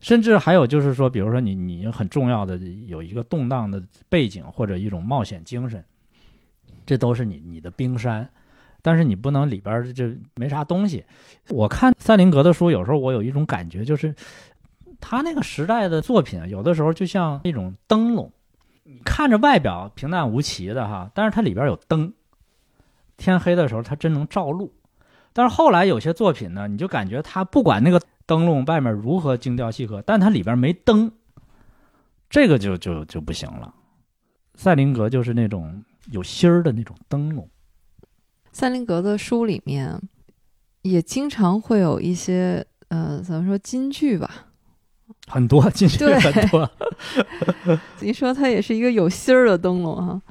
[0.01, 2.57] 甚至还有就是说，比如说你你很重要的
[2.88, 5.84] 有一个动荡的背景或者一种冒险精神，
[6.86, 8.30] 这都是你你的冰山，
[8.82, 10.05] 但是你不能里边儿就
[10.36, 11.03] 没啥东西。
[11.49, 14.16] 我看赛林格的书，有时候我有一种感觉，就是
[15.00, 18.32] 他那个时代的作品，有的时候就像一种灯笼，
[18.84, 22.14] 你看着外表平淡无奇的哈，但是它里边有灯，
[23.18, 24.74] 天黑的时候它真能照路。
[25.32, 31.12] 但是后来有些作品呢，你就感觉它不管那个灯笼外面如何精雕细刻，但它里边没灯，
[32.30, 33.74] 这个就就就不行了。
[34.56, 37.47] 赛林格就是那种有芯儿的那种灯笼。
[38.52, 40.02] 赛林格的书里面
[40.82, 44.47] 也经常会有一些呃，怎么说金句吧？
[45.30, 46.69] 很多进去对很多，
[48.01, 50.21] 你说它也是一个有心儿的灯笼哈，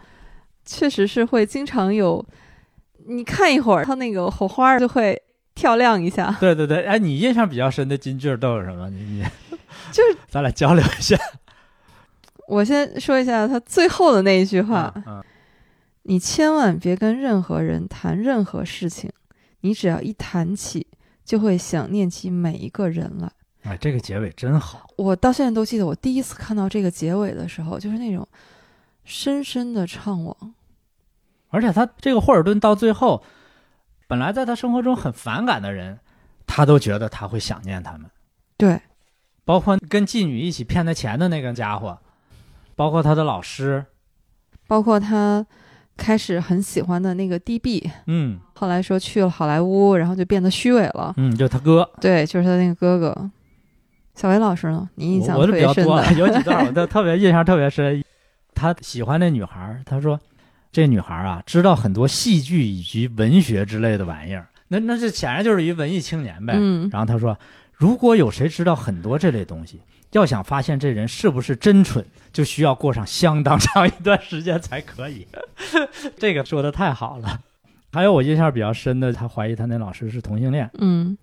[0.65, 2.25] 确实是会经常有，
[3.07, 5.21] 你看一会儿，它那个火花儿就会
[5.55, 6.37] 跳亮一下。
[6.41, 6.85] 对对对。
[6.85, 8.91] 哎，你印象比较深的金句都有什么？
[8.91, 9.25] 你你
[9.93, 11.17] 就是 咱俩交流一下。
[12.49, 15.23] 我先说一下他最后的那一句话：嗯，
[16.03, 19.11] 你千万别跟任何人谈任何事情，
[19.61, 20.87] 你只要一谈起，
[21.25, 23.31] 就会想念起每一个人来。
[23.63, 24.89] 哎，这个结尾真好。
[24.97, 28.27] 我到现在都记得，我第一次看到这个结尾的时候，就是那种
[29.05, 30.35] 深深的怅惘。
[31.51, 33.23] 而且他这个霍尔顿到最后，
[34.07, 35.99] 本来在他生活中很反感的人，
[36.47, 38.11] 他都觉得他会想念他们，
[38.57, 38.81] 对，
[39.45, 41.99] 包括跟妓女一起骗他钱的那个家伙，
[42.77, 43.87] 包括他的老师，
[44.67, 45.47] 包括他
[45.97, 51.15] 开始很喜欢的那个 DB，嗯后来说去了好莱坞，然后就变得虚伪了。
[51.17, 51.91] 嗯，就他哥。
[52.01, 53.31] 对，就是他那个哥哥。
[54.19, 54.91] 小维老师呢？
[54.97, 58.03] 你印象我我特别深的比较多，的，有几段我都特别印象特别深。
[58.53, 60.19] 他喜欢那女孩，他说
[60.73, 66.55] 这女孩啊，知道很多戏剧以及文学之类的玩意儿，那那这显然就是一文艺青年呗。
[66.57, 67.39] 嗯，然后他说，
[67.73, 75.29] 如果有谁知道很多这类东西，要想发现这人是不是真蠢，就需要过上相当长一段时间才可以。
[76.17, 77.39] 这个说的太好了。
[77.93, 80.69] 还有我印象比较深的，他怀疑他那老师是同性恋。
[80.79, 81.17] 嗯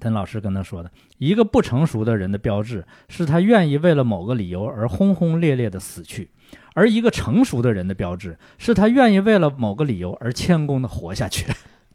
[0.00, 6.30] 他老师跟他说的，一个不成熟的人的标志是他愿意为了某个理由而轰轰烈烈的死去，
[6.74, 11.46] 而一个成熟的人的标志是他愿意为了某个理由而谦恭的活下去。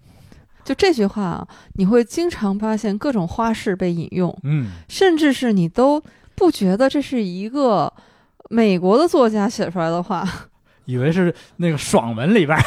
[0.65, 6.01] 就这句话啊，你会经常发现各种花式被引用，嗯，甚至是你都
[6.35, 7.91] 不觉得这是一个
[8.49, 10.27] 美国的作家写出来的话。
[10.85, 12.57] 以为是那个爽文里边。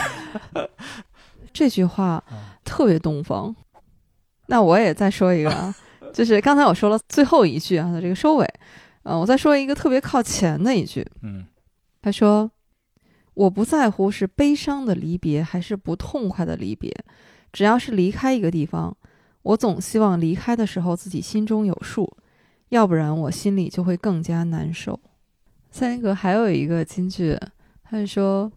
[1.53, 3.55] 这句话嗯特别东方。
[4.47, 5.75] 那我也再说一个啊，
[6.13, 8.47] 就是刚才我说了最后一句啊的这个收尾，
[9.05, 11.07] 嗯、我再说一个特别靠前的一句。
[11.23, 11.47] 嗯
[12.03, 12.51] 他说
[13.35, 16.93] ：“我不在乎是悲伤的离别还是不痛快的离别，
[17.53, 18.97] 只要是离开一个地方，
[19.43, 22.13] 我总希望离开的时候自己心中有数，
[22.71, 24.99] 要不然我心里就会更加难受。”
[25.71, 27.39] 塞林格还有一个金句，
[27.85, 28.51] 他是说：“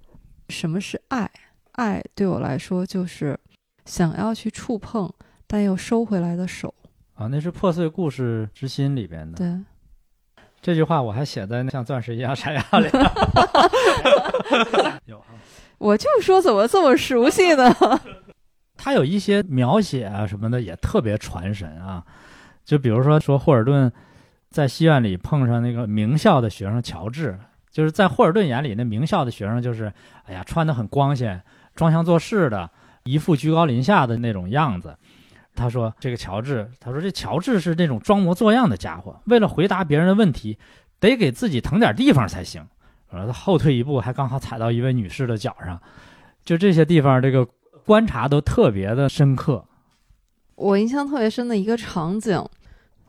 [0.50, 1.30] 什么是爱？
[1.74, 3.40] 爱对我来说就是
[3.86, 5.08] 想要去触碰
[5.48, 6.74] 但又收回来的手。
[7.16, 9.38] 啊，那是《破碎故事之心》里边”的。
[9.38, 12.90] 对，这句话我还写在那像钻石一样闪耀里。
[15.06, 15.26] 有啊，
[15.78, 17.74] 我就说怎么这么熟悉呢？
[18.76, 22.04] 他有一些描写啊什么的也特别传神啊，
[22.66, 23.90] 就比如说说霍尔顿
[24.50, 27.40] 在戏院里碰上那个名校的学生乔治，
[27.72, 29.92] 就是在霍尔顿眼里，那名校的学生就是
[30.26, 31.42] 哎呀穿的很光鲜，
[31.74, 32.70] 装腔作势的，
[33.06, 34.98] 一副居高临下的那种样子。
[35.56, 40.58] 他说这个乔治，他说这乔治是那种装模作样的家伙，为了回答别人的问题，
[41.00, 42.66] 得给自己腾点地方才行。
[43.10, 45.82] 然后他后退一步，还刚好踩到一位女士的脚上，
[46.44, 47.48] 就这些地方，这个
[47.86, 49.64] 观察都特别的深刻。
[50.56, 52.44] 我印象特别深的一个场景，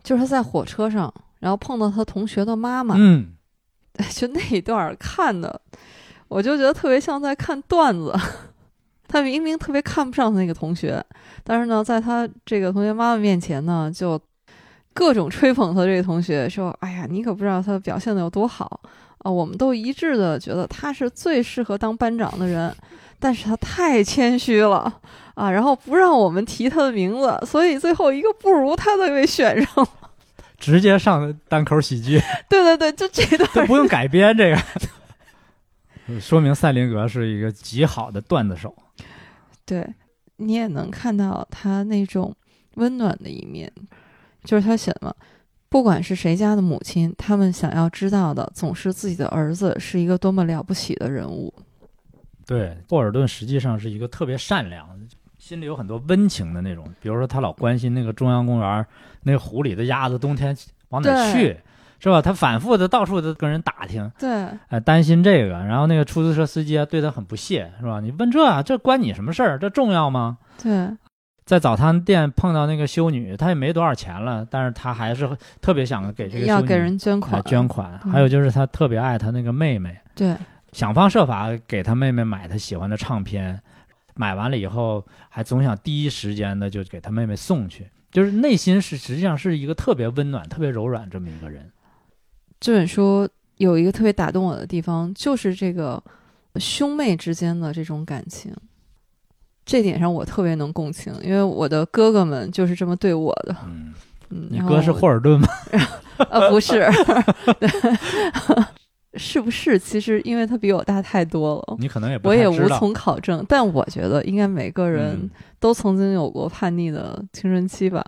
[0.02, 3.34] 就是他在火车上，然后碰到他同学的妈妈，嗯，
[4.14, 5.60] 就那一段看的，
[6.28, 8.14] 我就觉得特别像在看段子。
[9.08, 11.04] 他明明特别看不上他那个同学，
[11.44, 14.20] 但是呢，在他这个同学妈妈面前呢，就
[14.92, 18.80] 各种吹捧他这个同学，说：“哎呀，你可不知道他表现的有多好
[19.18, 19.30] 啊！
[19.30, 22.74] 我们都一致的觉得他是最适合当班长的人，
[23.18, 25.00] 但是他太谦虚了
[25.34, 29.88] 啊，然后不让我们提他的名字，所以最后一个不如他的被选上了。
[30.58, 34.58] 直接上单口喜剧， 对对对，就这段都不用改编这个，
[36.18, 38.74] 说明赛林格是一个极好的段子手。
[39.66, 39.86] 对
[40.36, 42.34] 你也能看到他那种
[42.76, 43.70] 温暖的一面，
[44.44, 45.14] 就是他写嘛，
[45.68, 51.52] 不管是谁家的母亲，他们想要知道的总是自己的儿子是一个多么了不起的人物。
[52.46, 54.88] 对，霍尔顿实际上是一个特别善良，
[55.36, 56.88] 心里有很多温情的那种。
[57.00, 58.86] 比如说，他老关心那个中央公园
[59.22, 60.56] 那个湖里的鸭子冬天
[60.90, 61.58] 往哪去，
[61.98, 62.20] 是吧？
[62.20, 65.54] 他反复的到处的跟人打听，对，哎，担心这个。
[65.64, 68.00] 然后那个出租车司机啊对他很不屑，是吧？
[68.00, 69.58] 你问这啊，这关你什么事儿？
[69.58, 70.38] 这重要吗？
[70.62, 70.88] 对，
[71.44, 75.28] 在早餐店碰到那个修女，她也没多少钱了，但是她还是
[75.60, 77.98] 特别想给这个要给人捐款，哎捐款。
[78.04, 80.36] 嗯还有就是她特别爱她那个妹妹，对，
[80.72, 83.60] 想方设法给她妹妹买她喜欢的唱片，
[84.14, 91.70] 买完了以后还总想第一时间的就给她妹妹送去，就是内心是实际上是一个特别温暖、特别柔软这么一个人。
[92.58, 93.28] 这本书
[93.58, 96.02] 有一个特别打动我的地方，就是这个
[96.56, 98.54] 兄妹之间的这种感情。
[99.64, 103.56] 这点上我特别能共情，因为我的哥哥们就是这么对我的。
[103.66, 103.92] 嗯，
[104.30, 105.48] 嗯，你哥是霍尔顿吗？
[106.30, 106.86] 啊， 不是，
[109.14, 109.76] 是不是？
[109.76, 113.44] 其实因为他比我大太多了，你可能也不我也无从考证。
[113.48, 118.04] 但我觉得应该每个人嗯都曾经有过叛逆的青春期吧。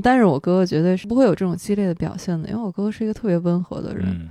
[0.00, 4.06] 但是我哥哥绝对是不会有这种激烈的表现的，因为我哥哥是一个特别温和的人。
[4.08, 4.28] 嗯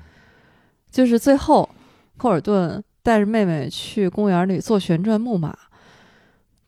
[0.89, 1.70] 就是最后，
[2.15, 5.55] 科尔顿带着妹妹去公园里坐旋转木马，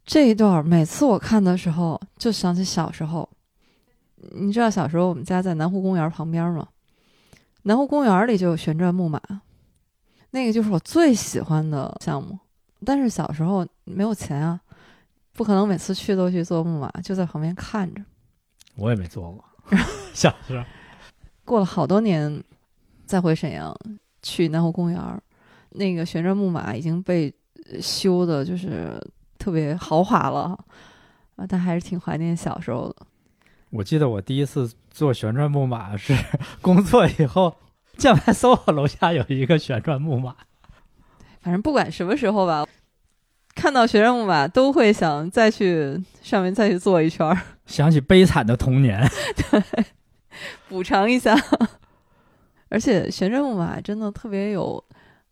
[0.06, 3.28] 这一段儿每次我看的时候，就想起小时候。
[4.34, 6.68] 你知道小时候我们家在南湖公园旁边吗？
[7.64, 9.20] 南湖公园里就有旋转木马，
[10.32, 12.38] 那个就是我最喜欢的项目。
[12.86, 14.60] 但是小时候没有钱啊，
[15.34, 18.02] 不可能每次去都去坐木马，就在旁边看着。
[18.80, 19.44] 我也没做过，
[20.14, 20.64] 小时候。
[21.44, 22.44] 过了好多年，
[23.06, 23.76] 再回沈阳
[24.22, 25.22] 去南湖公园儿，
[25.72, 27.34] 那个旋转木马已经被
[27.72, 29.00] 呃修的，就是
[29.38, 30.58] 特别豪华了
[31.36, 33.06] 啊，但还是挺怀念小时候的。
[33.72, 36.16] 我记得我第一次坐旋转木马是
[36.62, 37.56] 工作以后，
[37.98, 40.36] 键盘 SOHO 楼下有一个旋转木马，
[41.42, 42.66] 反正不管什么时候吧，
[43.60, 49.06] 看到旋转木马都会想再去上面再去坐一圈儿，想起悲惨的童年。
[49.36, 49.86] 对
[50.70, 51.36] 补偿一下。
[52.70, 54.82] 而且旋转木马真的特别有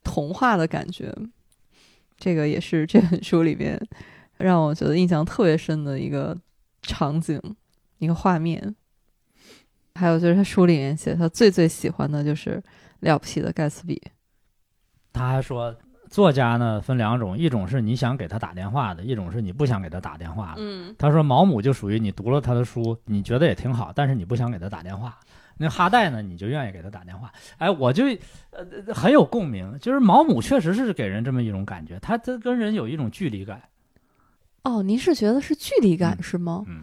[0.03, 1.13] 童话的感觉，
[2.17, 3.79] 这个也是这本书里面
[4.37, 6.35] 让我觉得印象特别深的一个
[6.81, 7.41] 场景、
[7.99, 8.75] 一个画面。
[9.95, 12.61] 还有就是他书里面写他最最喜欢的就是
[12.99, 14.01] 了不起的盖茨比，
[15.13, 15.75] 他还说，
[16.09, 20.57] 作家呢分两种，一种是你想给他打电话的，一种是你不想给他打电话的。
[20.57, 25.17] 嗯，他说毛姆就属于你读了他的书，你觉得也挺好，但是你不想给他打电话。
[25.59, 27.31] 那哈代呢，你就愿意给他打电话。
[27.57, 28.05] 哎，我就
[28.51, 33.61] 呃很有共鸣，就是毛姆确实是给人这么一种感觉，他他跟人有一种距离感。
[34.63, 36.63] 哦，您是觉得是距离感嗯是吗？
[36.67, 36.81] 嗯，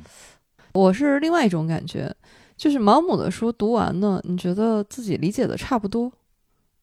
[0.73, 2.13] 我是另外一种感觉，
[2.57, 6.11] 就是毛姆的书读完呢，你觉得自己理解的差不多，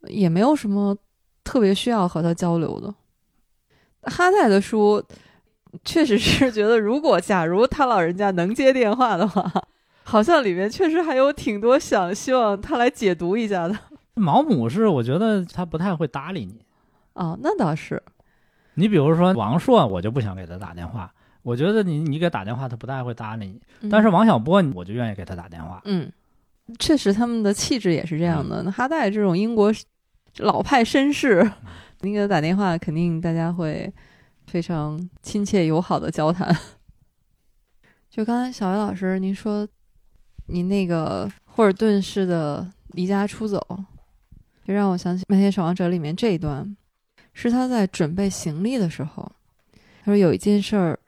[0.08, 0.96] 也没有什么
[1.44, 2.94] 特别需要和他交流的。
[4.04, 5.04] 哈代的书，
[5.84, 9.52] 确实是觉得，如果假如他老人家能接电话的话，
[10.04, 13.78] 好像里面确实还有挺多想希望他来解读一下的。
[14.16, 16.60] 毛姆是我觉得他不太会搭理你。
[17.14, 18.02] 哦，那倒是，
[18.74, 21.14] 你比如说王朔，我就不想给他打电话。
[21.44, 23.62] 我觉得你你给打电话，他不太会搭理你。
[23.82, 25.82] 嗯但是王小波，我就愿意给他打电话。
[25.86, 26.12] 嗯，
[26.78, 28.62] 确实他们的气质也是这样的。
[28.64, 29.72] 那哈代这种英国
[30.38, 31.52] 老派绅士，
[32.02, 33.92] 你给他打电话，肯定大家会
[34.48, 36.56] 非常亲切友好的交谈。
[38.10, 39.68] 就刚才小薇老师您说，
[40.48, 43.66] 您那个霍尔顿式的离家出走，
[44.66, 46.76] 就让我想起《麦田守望者》里面这一段，
[47.34, 49.32] 是他在准备行李的时候，
[50.04, 51.00] 他说有一件事儿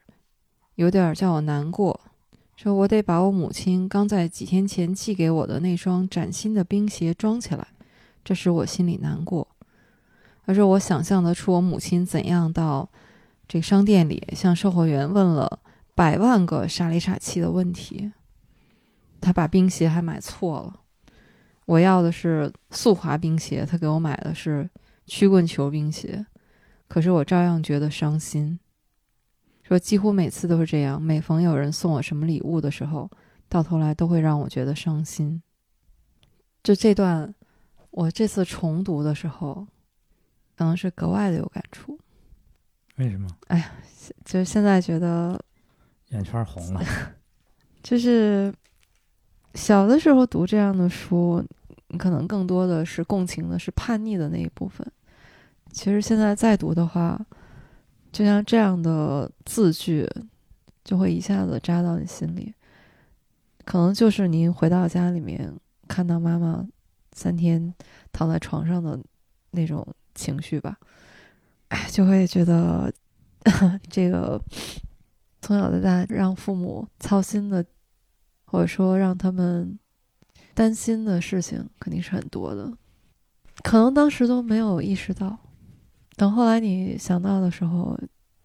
[0.76, 2.00] 有点叫我难过，
[2.56, 7.66] 说我得把我母亲刚在几天前寄给我的那双崭新的冰鞋装起来，
[8.24, 9.46] 这使我心里难过。
[10.46, 12.88] 他说我想象得出我母亲怎样到
[13.46, 15.60] 这商店里向售货员问了
[15.94, 18.12] 百万个傻里傻气的问题，
[19.20, 20.80] 他把冰鞋还买错了。
[21.66, 24.68] 我要的是速滑冰鞋，他给我买的是
[25.06, 26.26] 曲棍球冰鞋，
[26.88, 28.58] 可是我照样觉得伤心。
[29.62, 33.10] 说几乎每次都是这样，每逢有人送我什么礼物的时候，
[33.48, 35.42] 到头来都会让我觉得伤心。
[36.62, 37.34] 就这段，
[37.94, 39.64] 我这次重读的时候，
[40.56, 41.96] 可能是格外的有感触。
[42.96, 43.28] 为什么？
[43.46, 43.70] 哎呀
[44.24, 45.40] 就是现在觉得，
[46.08, 46.84] 眼圈红了。
[47.84, 48.52] 就是
[49.54, 51.44] 小的时候读这样的书，
[51.86, 54.84] 你可能更多的是共情的，是叛逆的那一部分。
[55.70, 57.24] 其实现在再读的话，
[58.10, 60.10] 就像这样的字句，
[60.82, 62.52] 就会一下子扎到你心里。
[63.64, 65.54] 可能就是您回到家里面，
[65.86, 66.66] 看到妈妈
[67.14, 67.72] 三天
[68.12, 69.00] 躺在床上的
[69.52, 70.76] 那种情绪吧，
[71.68, 72.92] 哎，就会觉得
[73.88, 74.40] 这个
[75.40, 77.64] 从小到大让父母操心的，
[78.44, 79.78] 或者说让他们
[80.54, 82.72] 担心的事情，肯定是很多的。
[83.62, 85.38] 可能当时都没有意识到，
[86.16, 87.96] 等后来你想到的时候，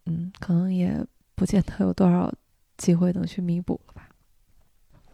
[0.05, 1.03] 嗯，可能也
[1.35, 2.31] 不见得有多少
[2.77, 4.07] 机会能去弥补了吧。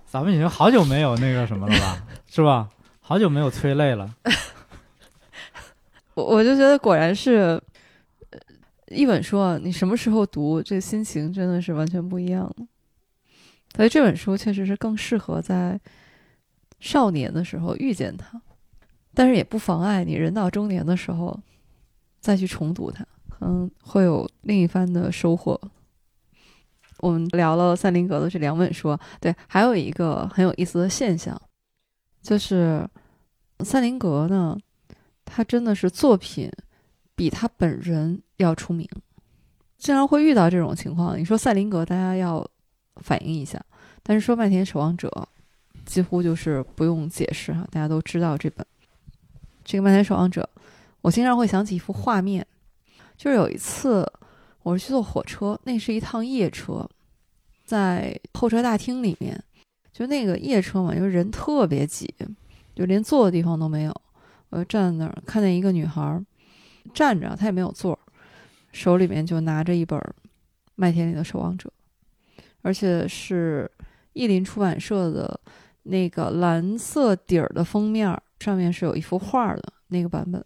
[0.05, 2.69] 咱们已经好久没有那个什么了吧，是吧？
[3.07, 4.15] 好久没有催泪了。
[6.15, 7.61] 我我就觉得果然是，
[8.87, 12.65] 一本书啊，你什么时候读，这心情真的是完全不一样的。
[13.75, 15.79] 所以这本书确实是更适合在
[16.79, 18.41] 少年的时候遇见它，
[19.13, 21.39] 但是也不妨碍你人到中年的时候
[22.19, 25.61] 再去重读它，可能会有另一番的收获。
[27.01, 31.39] 我们聊了赛林格的这两本书，对，还有一个很有意思的现象，
[32.25, 32.89] 就是
[33.59, 34.57] 赛林格呢，
[35.23, 36.51] 他真的是作品
[37.15, 38.89] 比他本人要出名，
[39.77, 41.17] 经常会遇到这种情况。
[41.19, 42.43] 你说赛林格，大家要
[42.95, 43.63] 反应一下，
[44.01, 45.07] 但是说《麦田守望者》，
[45.85, 48.65] 几乎就是不用解释哈，大家都知道这本。
[49.63, 50.49] 这个《麦田守望者》，
[51.01, 52.43] 我经常会想起一幅画面，
[53.15, 54.03] 就是有一次
[54.63, 56.89] 我是去坐火车，那是一趟夜车，
[57.65, 59.39] 在候车大厅里面，
[59.95, 62.13] 就那个夜车嘛，因为人特别挤，
[62.75, 64.01] 就连坐的地方都没有。
[64.49, 66.21] 我就站在那儿，看见一个女孩
[66.93, 67.99] 站着，她也没有座儿，
[68.73, 69.97] 手里面就拿着一本
[70.75, 71.71] 《麦田里的守望者》，
[72.61, 73.71] 而且是
[74.11, 75.39] 译林出版社的
[75.83, 80.43] 那个蓝色底儿的封面，上面是有一幅画的那个版本。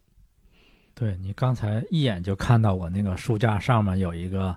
[0.94, 4.56] 对你刚才一眼就看到我那个书架上面有一个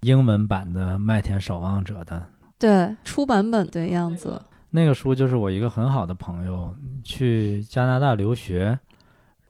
[0.00, 2.26] 英文版的《麦田守望者》的
[2.58, 4.42] 对，出版本的样子。
[4.70, 8.78] 那个书，就是我一个很好的朋友去加拿大留学，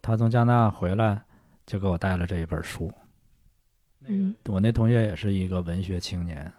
[0.01, 1.23] 他从加拿大回来
[1.67, 2.93] 就给我带了这一本书。
[4.07, 6.53] 嗯，我那同学也是一个文学青年，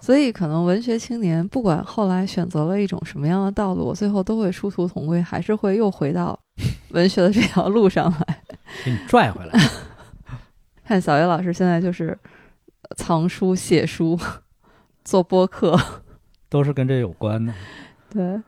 [0.00, 6.38] 所以可能文学青年不管后来选择了一种什么样的道路，最后都会殊途同归，还是会又回到
[6.90, 8.42] 文学的这条路上来。
[8.84, 9.52] 给你拽回来。
[10.82, 12.18] 看小叶老师现在就是
[12.96, 14.18] 藏书、写书、
[15.04, 15.78] 做播客，
[16.48, 17.52] 都是跟这有关的。
[18.10, 18.40] 对，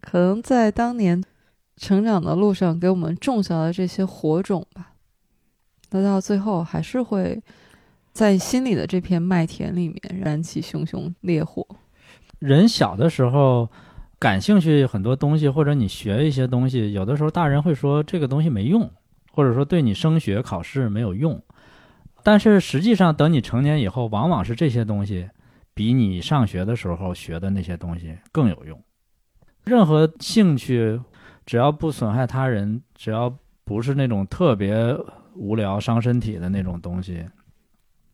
[0.00, 1.22] 可能在当年
[1.76, 4.92] 成长的路上给我们种下了这些火种吧，
[5.90, 7.42] 那到最后还是会
[8.12, 11.66] 在心里的这片麦田里面燃起熊熊烈火。
[12.38, 13.68] 人小的时候
[14.18, 18.90] 感兴趣很多东西，或者你学一些东西，有的时候大人会说这个东西没用，
[19.32, 21.40] 或者说对你升学考试没有用。
[22.22, 25.28] 但是实际上，等你成年以后，往往是这些东西
[25.74, 28.80] 比你上学的时候学的那些东西更有用。
[29.64, 31.00] 任何兴趣，
[31.44, 34.96] 只要不损害他人，只要不是那种特别
[35.34, 37.28] 无聊、伤身体的那种东西，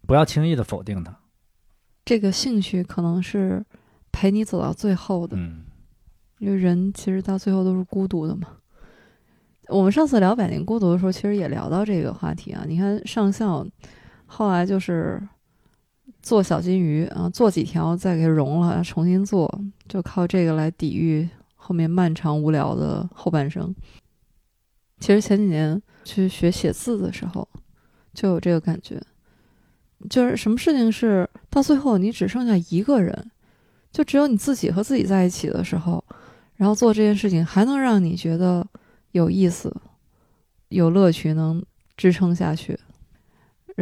[0.07, 1.15] 不要轻易的否定它。
[2.05, 3.65] 这个兴趣可能是
[4.11, 5.65] 陪你走到最后的，嗯，
[6.39, 8.49] 因为人其实到最后都是孤独的嘛。
[9.69, 12.65] 我们上次聊《百年孤独》的时候，其实也聊到这个话题啊。
[12.67, 13.65] 你看上校
[14.27, 15.21] 后来就是
[16.23, 23.75] 做小金鱼啊，做几条再给融了，重新做，就靠这个来抵御后面漫长无聊的后半生。
[25.01, 27.49] 其实前几年去学写字的时候，
[28.13, 29.01] 就有这个感觉，
[30.11, 33.31] 就是什么事情是到最后你只剩下一个人，
[33.91, 36.05] 就只有你自己和自己在一起的时候，
[36.57, 38.67] 然后做这件事情还能让你觉得
[39.13, 39.75] 有意思、
[40.69, 41.65] 有乐趣，能
[41.97, 42.79] 支撑下去。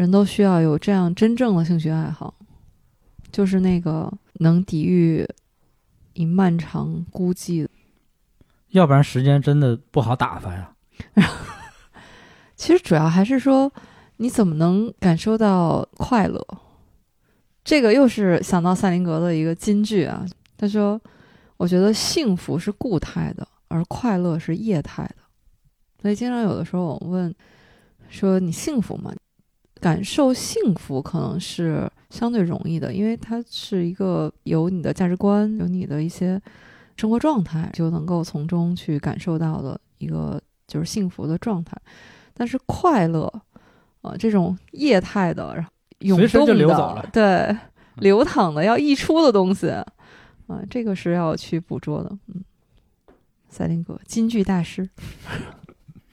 [0.01, 2.35] 人都需要有这样真正的兴趣爱好，
[3.33, 5.27] 就是那个能抵御
[6.15, 7.69] 你漫长孤寂的。
[8.69, 10.73] 要不然时间真的不好打发呀。
[12.55, 13.73] 其实主要还是说，
[14.19, 16.47] 你怎么能感受到快乐？
[17.65, 20.27] 这个又是想到赛林格的一个金句啊。
[20.57, 21.01] 他说
[21.57, 25.17] ：“我觉得幸福是固态的，而快乐是液态的。”
[26.03, 27.35] 所以经常有的时候我问
[28.09, 29.13] 说：“你幸福吗？”
[29.81, 36.41] 感受幸福可能是相对容易的，因为它是一个有你的价值观、有你的一些
[36.97, 41.77] 生活状态，就能够从中去感受到的一个就是幸福的状态。
[42.35, 43.27] 但是快乐，
[44.03, 45.71] 啊、这种液态的、然后
[46.01, 47.57] 涌动的流走了嗯对，
[47.97, 52.17] 流淌的要溢出的东西，啊、这个是要去捕捉的。
[52.29, 52.45] 嗯，
[53.49, 54.89] 赛林格京剧大师，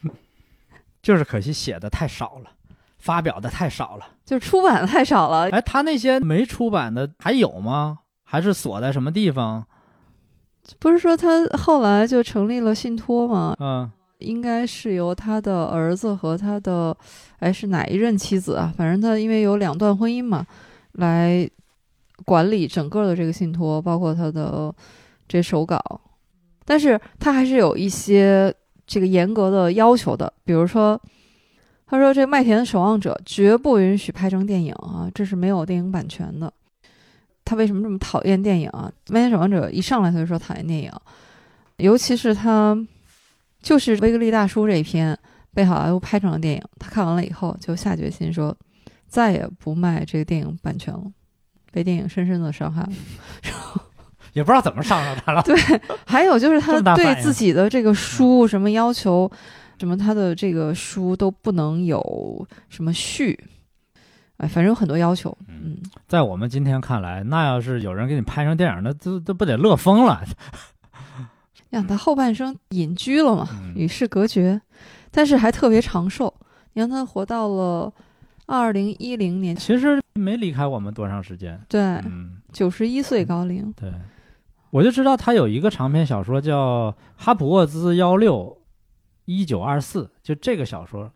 [1.03, 2.54] 就是可惜写的太少了，
[3.05, 4.07] 发表的太少了。
[4.25, 7.99] 就是出版的太少了，哎，他那些没出版的还有吗？
[8.23, 9.63] 还是锁在什么地方？
[10.79, 13.55] 不是说他后来就成立了信托吗？
[13.59, 16.97] 嗯，应该是由他的儿子和他的，
[17.37, 18.73] 哎，是哪一任妻子啊？
[18.75, 20.43] 反正他因为有两段婚姻嘛，
[20.93, 21.47] 来
[22.25, 24.73] 管理整个的这个信托，包括他的
[25.27, 25.79] 这手稿。
[26.65, 28.51] 但是他还是有一些
[28.87, 30.99] 这个严格的要求的，比如说，
[31.87, 36.51] 他说这《麦田的守望者》绝不允许拍成电影啊，这是没有电影版权的。
[37.43, 38.91] 他为什么这么讨厌电影啊？
[39.13, 40.91] 《麦田守望者》一上来他就说讨厌电影，
[41.77, 42.75] 尤其是他
[43.61, 45.17] 就是《威格利大叔》这一篇
[45.53, 48.55] 被好莱坞拍成了电影，他看完了以后就下决心说
[49.07, 51.03] 再也不卖这个电影版权了，
[51.71, 52.89] 被电影深深的伤害了。
[54.33, 55.41] 也不知道怎么伤着他了。
[55.43, 55.55] 对，
[56.05, 59.31] 还有就是他对自己的这个书什么要求，
[59.79, 63.37] 什么他的这个书都不能有什么序，
[64.37, 65.35] 哎，反正有很多要求。
[65.47, 70.23] 嗯，在我们今天看来，那要是有人给你拍成电影，那都都不得乐疯了。
[71.69, 74.61] 让他后半生隐居了嘛，嗯与世隔绝，
[75.11, 76.33] 但是还特别长寿。
[76.73, 77.91] 你让他活到了
[78.45, 81.59] 二零一零年，其实没离开我们多长时间。
[81.67, 83.73] 对，嗯，九十一岁高龄。
[83.73, 83.91] 对，
[84.69, 88.57] 我就知道他有一个长篇小说叫《哈普沃兹幺六
[89.25, 91.11] 一九二四》，就这个小说，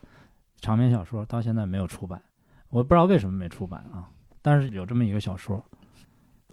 [0.59, 2.21] 长篇小说到现在没有出版，
[2.69, 4.09] 我不知道为什么没出版啊。
[4.41, 5.63] 但是有这么一个小说，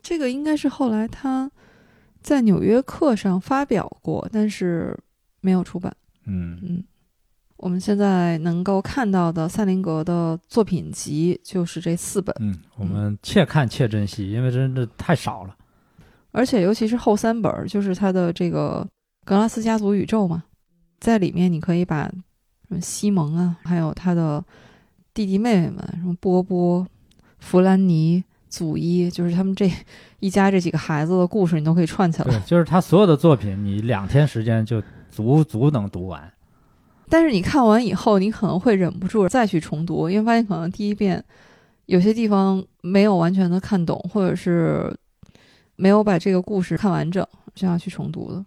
[0.02, 1.50] 这个应该是后来他
[2.20, 4.98] 在《纽约客》上发表过，但是
[5.40, 5.96] 没有出版。
[6.24, 6.84] 嗯嗯，
[7.56, 15.56] 我们现在能够看到的赛林格的作品集就是这四本，嗯，我们且看且珍惜，因为真的太少了。
[16.32, 18.86] 而且尤其是后三本儿，就是他的这个
[19.24, 20.42] 格拉斯家族宇宙嘛，
[21.00, 22.14] 在里面你可以把什
[22.68, 24.44] 么西蒙啊，还有他的
[25.14, 26.86] 弟弟妹妹们，什么波波、
[27.38, 29.70] 弗兰尼、祖伊，就是他们这
[30.20, 32.24] 一家这几个孩子的故事，你都可以串起来。
[32.24, 36.32] 对，就是他所有的作品，你两天时间就足足能读完。
[37.08, 41.22] 但是你看完以后，你可能会忍不住再去重读，因为发现可能第一遍
[41.84, 44.92] 有些地方没有完全的看懂，或者是
[45.76, 47.24] 没有把这个故事看完整，
[47.54, 48.44] 是要去重读的。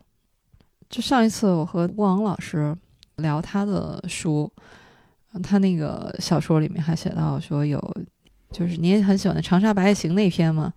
[0.89, 2.75] 就上一次我和吴昂老师
[3.17, 4.51] 聊他的书，
[5.43, 7.79] 他那个小说里面还写到说有，
[8.51, 10.73] 就是你也很喜欢的《长沙白夜行》那篇嘛，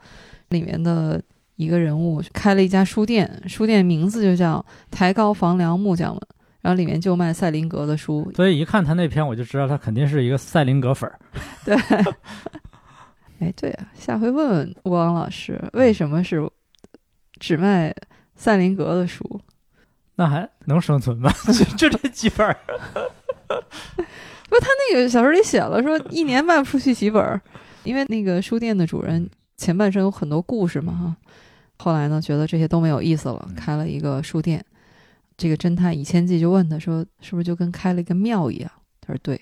[0.50, 1.20] 里面的
[1.56, 6.20] 一个人物开了一家书店，书店名字就叫抬高房梁木匠们。
[6.60, 11.18] 然后里面就卖赛林格的书，所以一看他那篇，我就知道他肯定是一个赛林格粉儿。
[11.64, 11.74] 对，
[13.40, 16.48] 哎，对啊，下回问问吴昂老师，为什么是
[17.40, 17.92] 只卖
[18.36, 19.40] 赛林格的书？
[20.22, 21.32] 那还能生存吗？
[21.76, 22.56] 就就这几本儿。
[24.92, 27.40] 那个小说里写了说，一年卖不出去几本儿，
[27.82, 31.16] 因为那个书店的主人前半生有很多故事嘛哈。
[31.78, 34.64] 后来呢，觉得这些都没有意思了，开了一个书店。
[35.36, 38.70] 这个侦探以千计就问他说：“是不是就跟开了一个庙一样？”
[39.00, 39.40] 他说：“对。”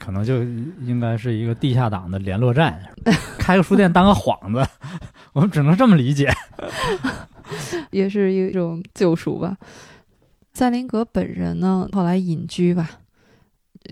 [0.00, 0.42] 可能就
[0.86, 2.80] 应该是一个地下党的联络站，
[3.38, 4.66] 开个书店当个幌子，
[5.34, 6.32] 我们只能这么理解。
[7.90, 9.56] 也是一种救赎吧。
[10.52, 12.88] 赛林格本人呢，后来隐居吧，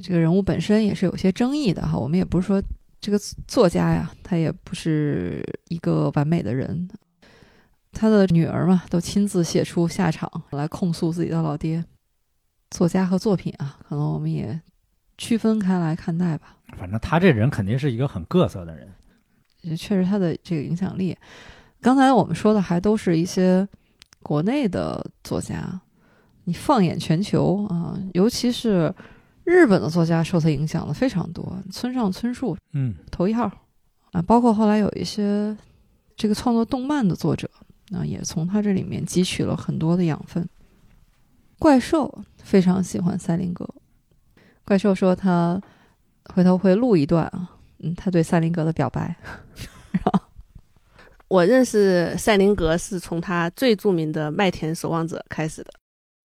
[0.02, 1.98] 这个人物本身也是有些争议的哈。
[1.98, 2.62] 我们也不是说
[3.00, 6.88] 这个作家呀，他也不是一个完美的人。
[7.92, 11.84] 他的女儿嘛，都亲自写出下场来控诉自己的老爹。
[12.70, 14.58] 作家和作品啊，可能我们也
[15.18, 16.56] 区分开来看待吧。
[16.78, 18.88] 反正他这人肯定是一个很各色的人。
[19.60, 21.14] 也确实他的这个影响力。
[21.82, 23.68] 刚才我们说的还都是一些
[24.22, 25.80] 国内的作家，
[26.44, 28.94] 你放眼全球啊，尤其是
[29.42, 33.50] 日本的作家受他影响的非常多，村上春树嗯，头一号
[34.12, 35.56] 啊，包括后来有一些
[36.16, 37.50] 这个创作动漫的作者
[37.90, 40.48] 啊，也从他这里面汲取了很多的养分。
[41.58, 43.68] 怪兽非常喜欢赛林格，
[44.64, 45.60] 怪兽说他
[46.32, 49.16] 回头会录一段啊，嗯，他对赛林格的表白。
[51.32, 55.70] 我认识赛林格是从他最著名的《麦田守望者》开始的，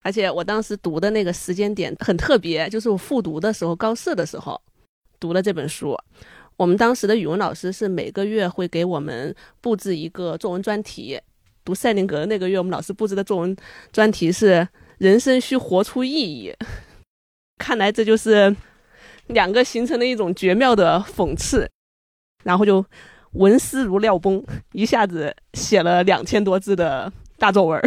[0.04, 4.62] 而且我当时读的那个时间点很特别，就是我复读的时候，高四的时候
[5.18, 5.98] 读了这本书。
[6.58, 11.18] 我们当时的语文老师是每个月会给我们布置一个作文专题。
[11.64, 13.56] 读赛林格那个月，我们老师布置的作文
[13.94, 14.68] 专题是
[15.00, 16.54] “人生需活出意义”。
[17.58, 18.54] 看来这就是
[19.28, 21.72] 两个形成了一种绝妙的讽刺，
[22.44, 22.86] 然后就。
[23.34, 27.82] 文思如料崩，一下子写了两千多字的大作文。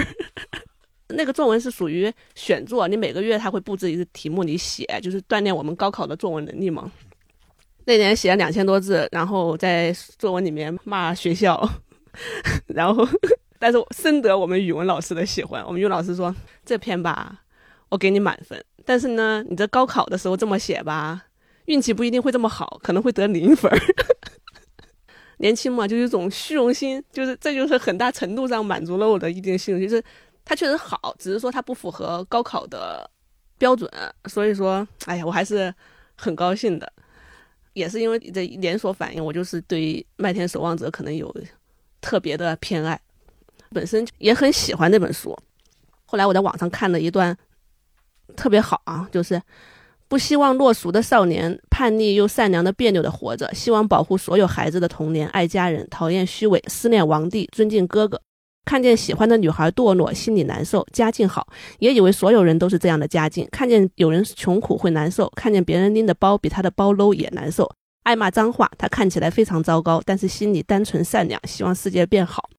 [1.12, 6.90] 那个作文是属于选作，你每个月他会布置一个题目，你写，就是锻炼我们高考的作文能力嘛。
[7.84, 11.68] 那年写了两千多字，然后在作文里面骂学校，
[12.68, 13.04] 然后
[13.58, 15.64] 但是深得我们语文老师的喜欢。
[15.66, 16.32] 我们语文老师说
[16.64, 17.40] 这篇吧，
[17.88, 21.24] 我给你满分，但是呢，你这高考的时候这么写吧，
[21.64, 23.68] 运气不一定会这么好，可能会得零分。
[25.40, 30.04] 年轻嘛，就是一种虚荣心，就是这就是很大程度上满足了我的一定兴趣，就是
[30.44, 33.10] 它确实好，只是说它不符合高考的
[33.56, 33.90] 标准，
[34.26, 35.74] 所以说，哎呀，我还是
[36.14, 36.92] 很高兴的，
[37.72, 41.34] 也是因为这连锁反应，我就是对《麦田守望者》可能有
[42.02, 43.00] 特别的偏爱，
[43.70, 45.34] 本身也很喜欢这本书。
[46.04, 47.34] 后来我在网上看了一段
[48.36, 49.40] 特别好啊，就是。
[50.10, 58.20] 不希望落俗的少年，叛逆又善良的别扭的活着；希望保护所有孩子的童年，爱家人，讨厌虚伪，思念王帝，尊敬哥哥。
[58.64, 61.46] 看见喜欢的女孩堕落，心里难受；家境好，
[61.78, 63.46] 也以为所有人都是这样的家境。
[63.52, 67.70] 看见有人穷苦会难受，看见别人拎的包比他的包 low 也难受。
[68.02, 72.50] 爱骂脏话，他看起来非常糟糕，但是心里单纯善良，希望世界变好。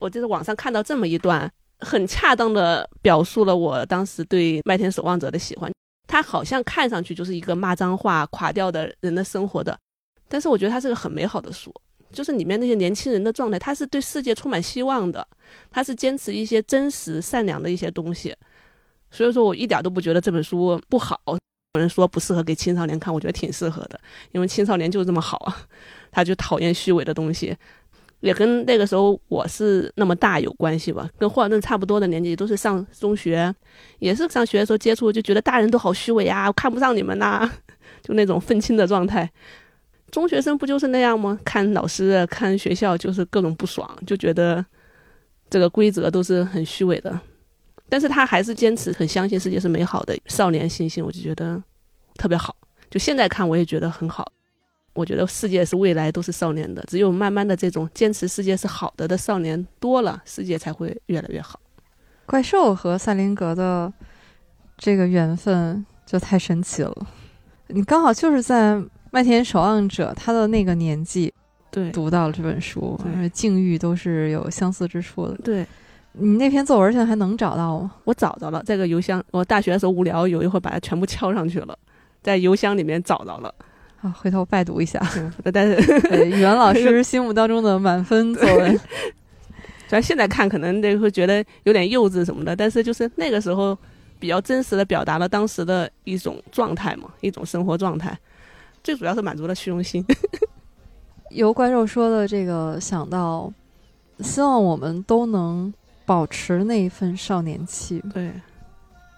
[0.00, 5.72] 我就是网上看到这么一段，很恰当的表述了我当时对《麦田守望者》的喜欢。
[6.10, 9.78] 他好像看上去就是一个骂脏话、垮掉的人的生活的，
[10.28, 11.72] 但是我觉得他是个很美好的书，
[12.10, 15.24] 就是里面那些年轻人的状态，他是对世界充满希望的，
[15.70, 18.36] 他是坚持一些真实善良的一些东西，
[19.12, 21.20] 所以说我一点都不觉得这本书不好。
[21.74, 24.00] 有人说不适合给青少年看，我觉得挺适合的，
[24.32, 25.56] 因为青少年就是这么好啊，
[26.10, 27.56] 他就讨厌虚伪的东西。
[28.20, 33.52] 也跟那个时候我是那么大有关系吧，跟霍尔顿差不多的年纪，都是上中学，
[33.98, 37.50] 也是上学的时候接触，就觉得大人都好虚伪呀，我看不上你们呐，
[38.02, 39.30] 就那种愤青的状态。
[40.10, 41.38] 中学生不就是那样吗？
[41.44, 44.64] 看老师，看学校，就是各种不爽，就觉得
[45.48, 47.18] 这个规则都是很虚伪的。
[47.88, 51.62] 但是他还是坚持，很相信世界是美好的，少年心性，我就觉得
[52.16, 52.54] 特别好。
[52.90, 54.30] 就现在看，我也觉得很好。
[54.92, 61.60] 我觉得世界是未来都是少年的，只有慢慢的这种坚持世界是好的的少年多了，世界才会越来越好。
[62.26, 63.92] 怪兽和赛林格的
[64.76, 67.06] 这个缘分就太神奇了，
[67.68, 68.74] 你刚好就是在
[69.10, 71.32] 《麦田守望者》他的那个年纪，
[71.70, 72.98] 对，读到了这本书，
[73.32, 75.36] 境遇都是有相似之处的。
[75.44, 75.66] 对，
[76.12, 77.92] 你那篇作文现在还能找到吗？
[78.04, 81.78] 我找到了，这个邮箱，我大学的时候无聊，有一会把它全部敲上去了，
[82.22, 83.54] 在邮箱里面找到了。
[84.02, 85.00] 啊，回头拜读一下。
[85.52, 85.76] 但是
[86.26, 88.76] 语文老师 心目当中的满分作文，
[89.88, 93.76] 虽然现在看可能那会觉得有点幼稚什么的，但是就是那个时候
[94.18, 98.16] 比较真实的表达了当时的一种状态嘛，一种生活状态，
[98.82, 100.04] 最主要是满足了虚荣心。
[101.30, 103.52] 由怪兽说的这个想到，
[104.20, 105.72] 希望我们都能
[106.04, 108.02] 保持那一份少年气。
[108.12, 108.32] 对，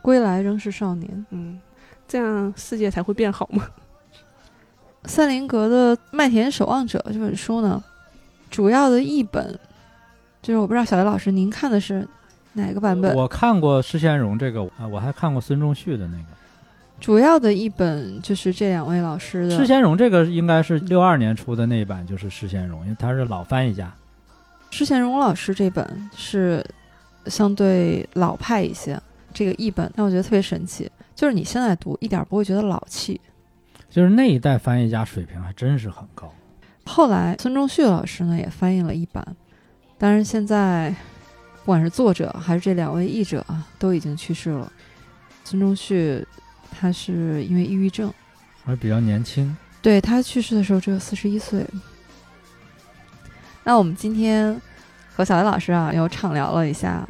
[0.02, 1.26] 归来仍是少年。
[1.30, 1.60] 嗯，
[2.06, 3.66] 这样世界才会变好嘛。
[5.04, 7.82] 赛林格的《麦田守望者》这本书呢，
[8.50, 9.58] 主要的译本
[10.40, 12.06] 就是我不知道小雷老师您看的是
[12.52, 13.14] 哪个版本？
[13.16, 16.24] 我看过施先荣这个啊，我还看过孙仲旭的那个。
[17.00, 19.56] 主要的译本就是这两位老师的。
[19.56, 23.92] 施先荣这个应该是六二年出的那一版，就是施先荣，因为他是老翻译家。
[24.70, 26.64] 施宪荣老师这本是
[27.26, 29.00] 相对老派一些，
[29.34, 33.20] 这个译本让我觉得特别神奇，就是你现在读一点不会觉得老气。
[33.92, 36.32] 就是那一代翻译家水平还真是很高。
[36.86, 39.36] 后来孙仲旭老师呢也翻译了一版，
[39.98, 40.88] 但是现在
[41.60, 44.72] 不管是作者还是这两位译者啊，都已经去世了。
[45.44, 46.26] 孙中旭
[46.70, 48.10] 他是因为抑郁症，
[48.64, 49.54] 还比较年轻。
[49.82, 51.62] 对他去世的时候只有四十一岁。
[53.62, 54.58] 那我们今天
[55.14, 57.06] 和小雷老师啊，又畅聊了一下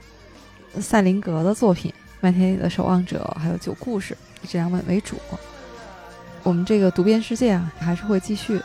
[0.80, 5.16] 赛林格的作品《麦田里的守望者》还有《九故事》，以这两本为主。
[6.42, 8.60] 我们这个读遍世界啊，还是会继续。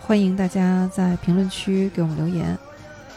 [0.00, 2.56] 欢迎大家在评论区给我们留言，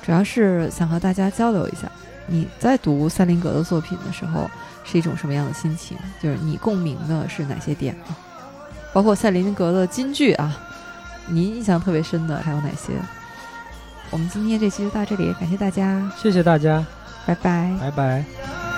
[0.04, 1.92] 主要是想和大家交流一下，
[2.26, 4.50] 你在读赛林格的作品的时候
[4.84, 5.98] 是一种什么样的心情？
[6.22, 8.18] 就是你共鸣的是哪些点啊？
[8.92, 10.58] 包括赛林格的金句啊，
[11.28, 12.94] 您印象特别深的还有哪些？
[14.10, 16.84] 我们今天这期就到这里，感谢大家，谢谢大家，
[17.28, 17.78] 拜拜。
[17.80, 18.69] 拜拜。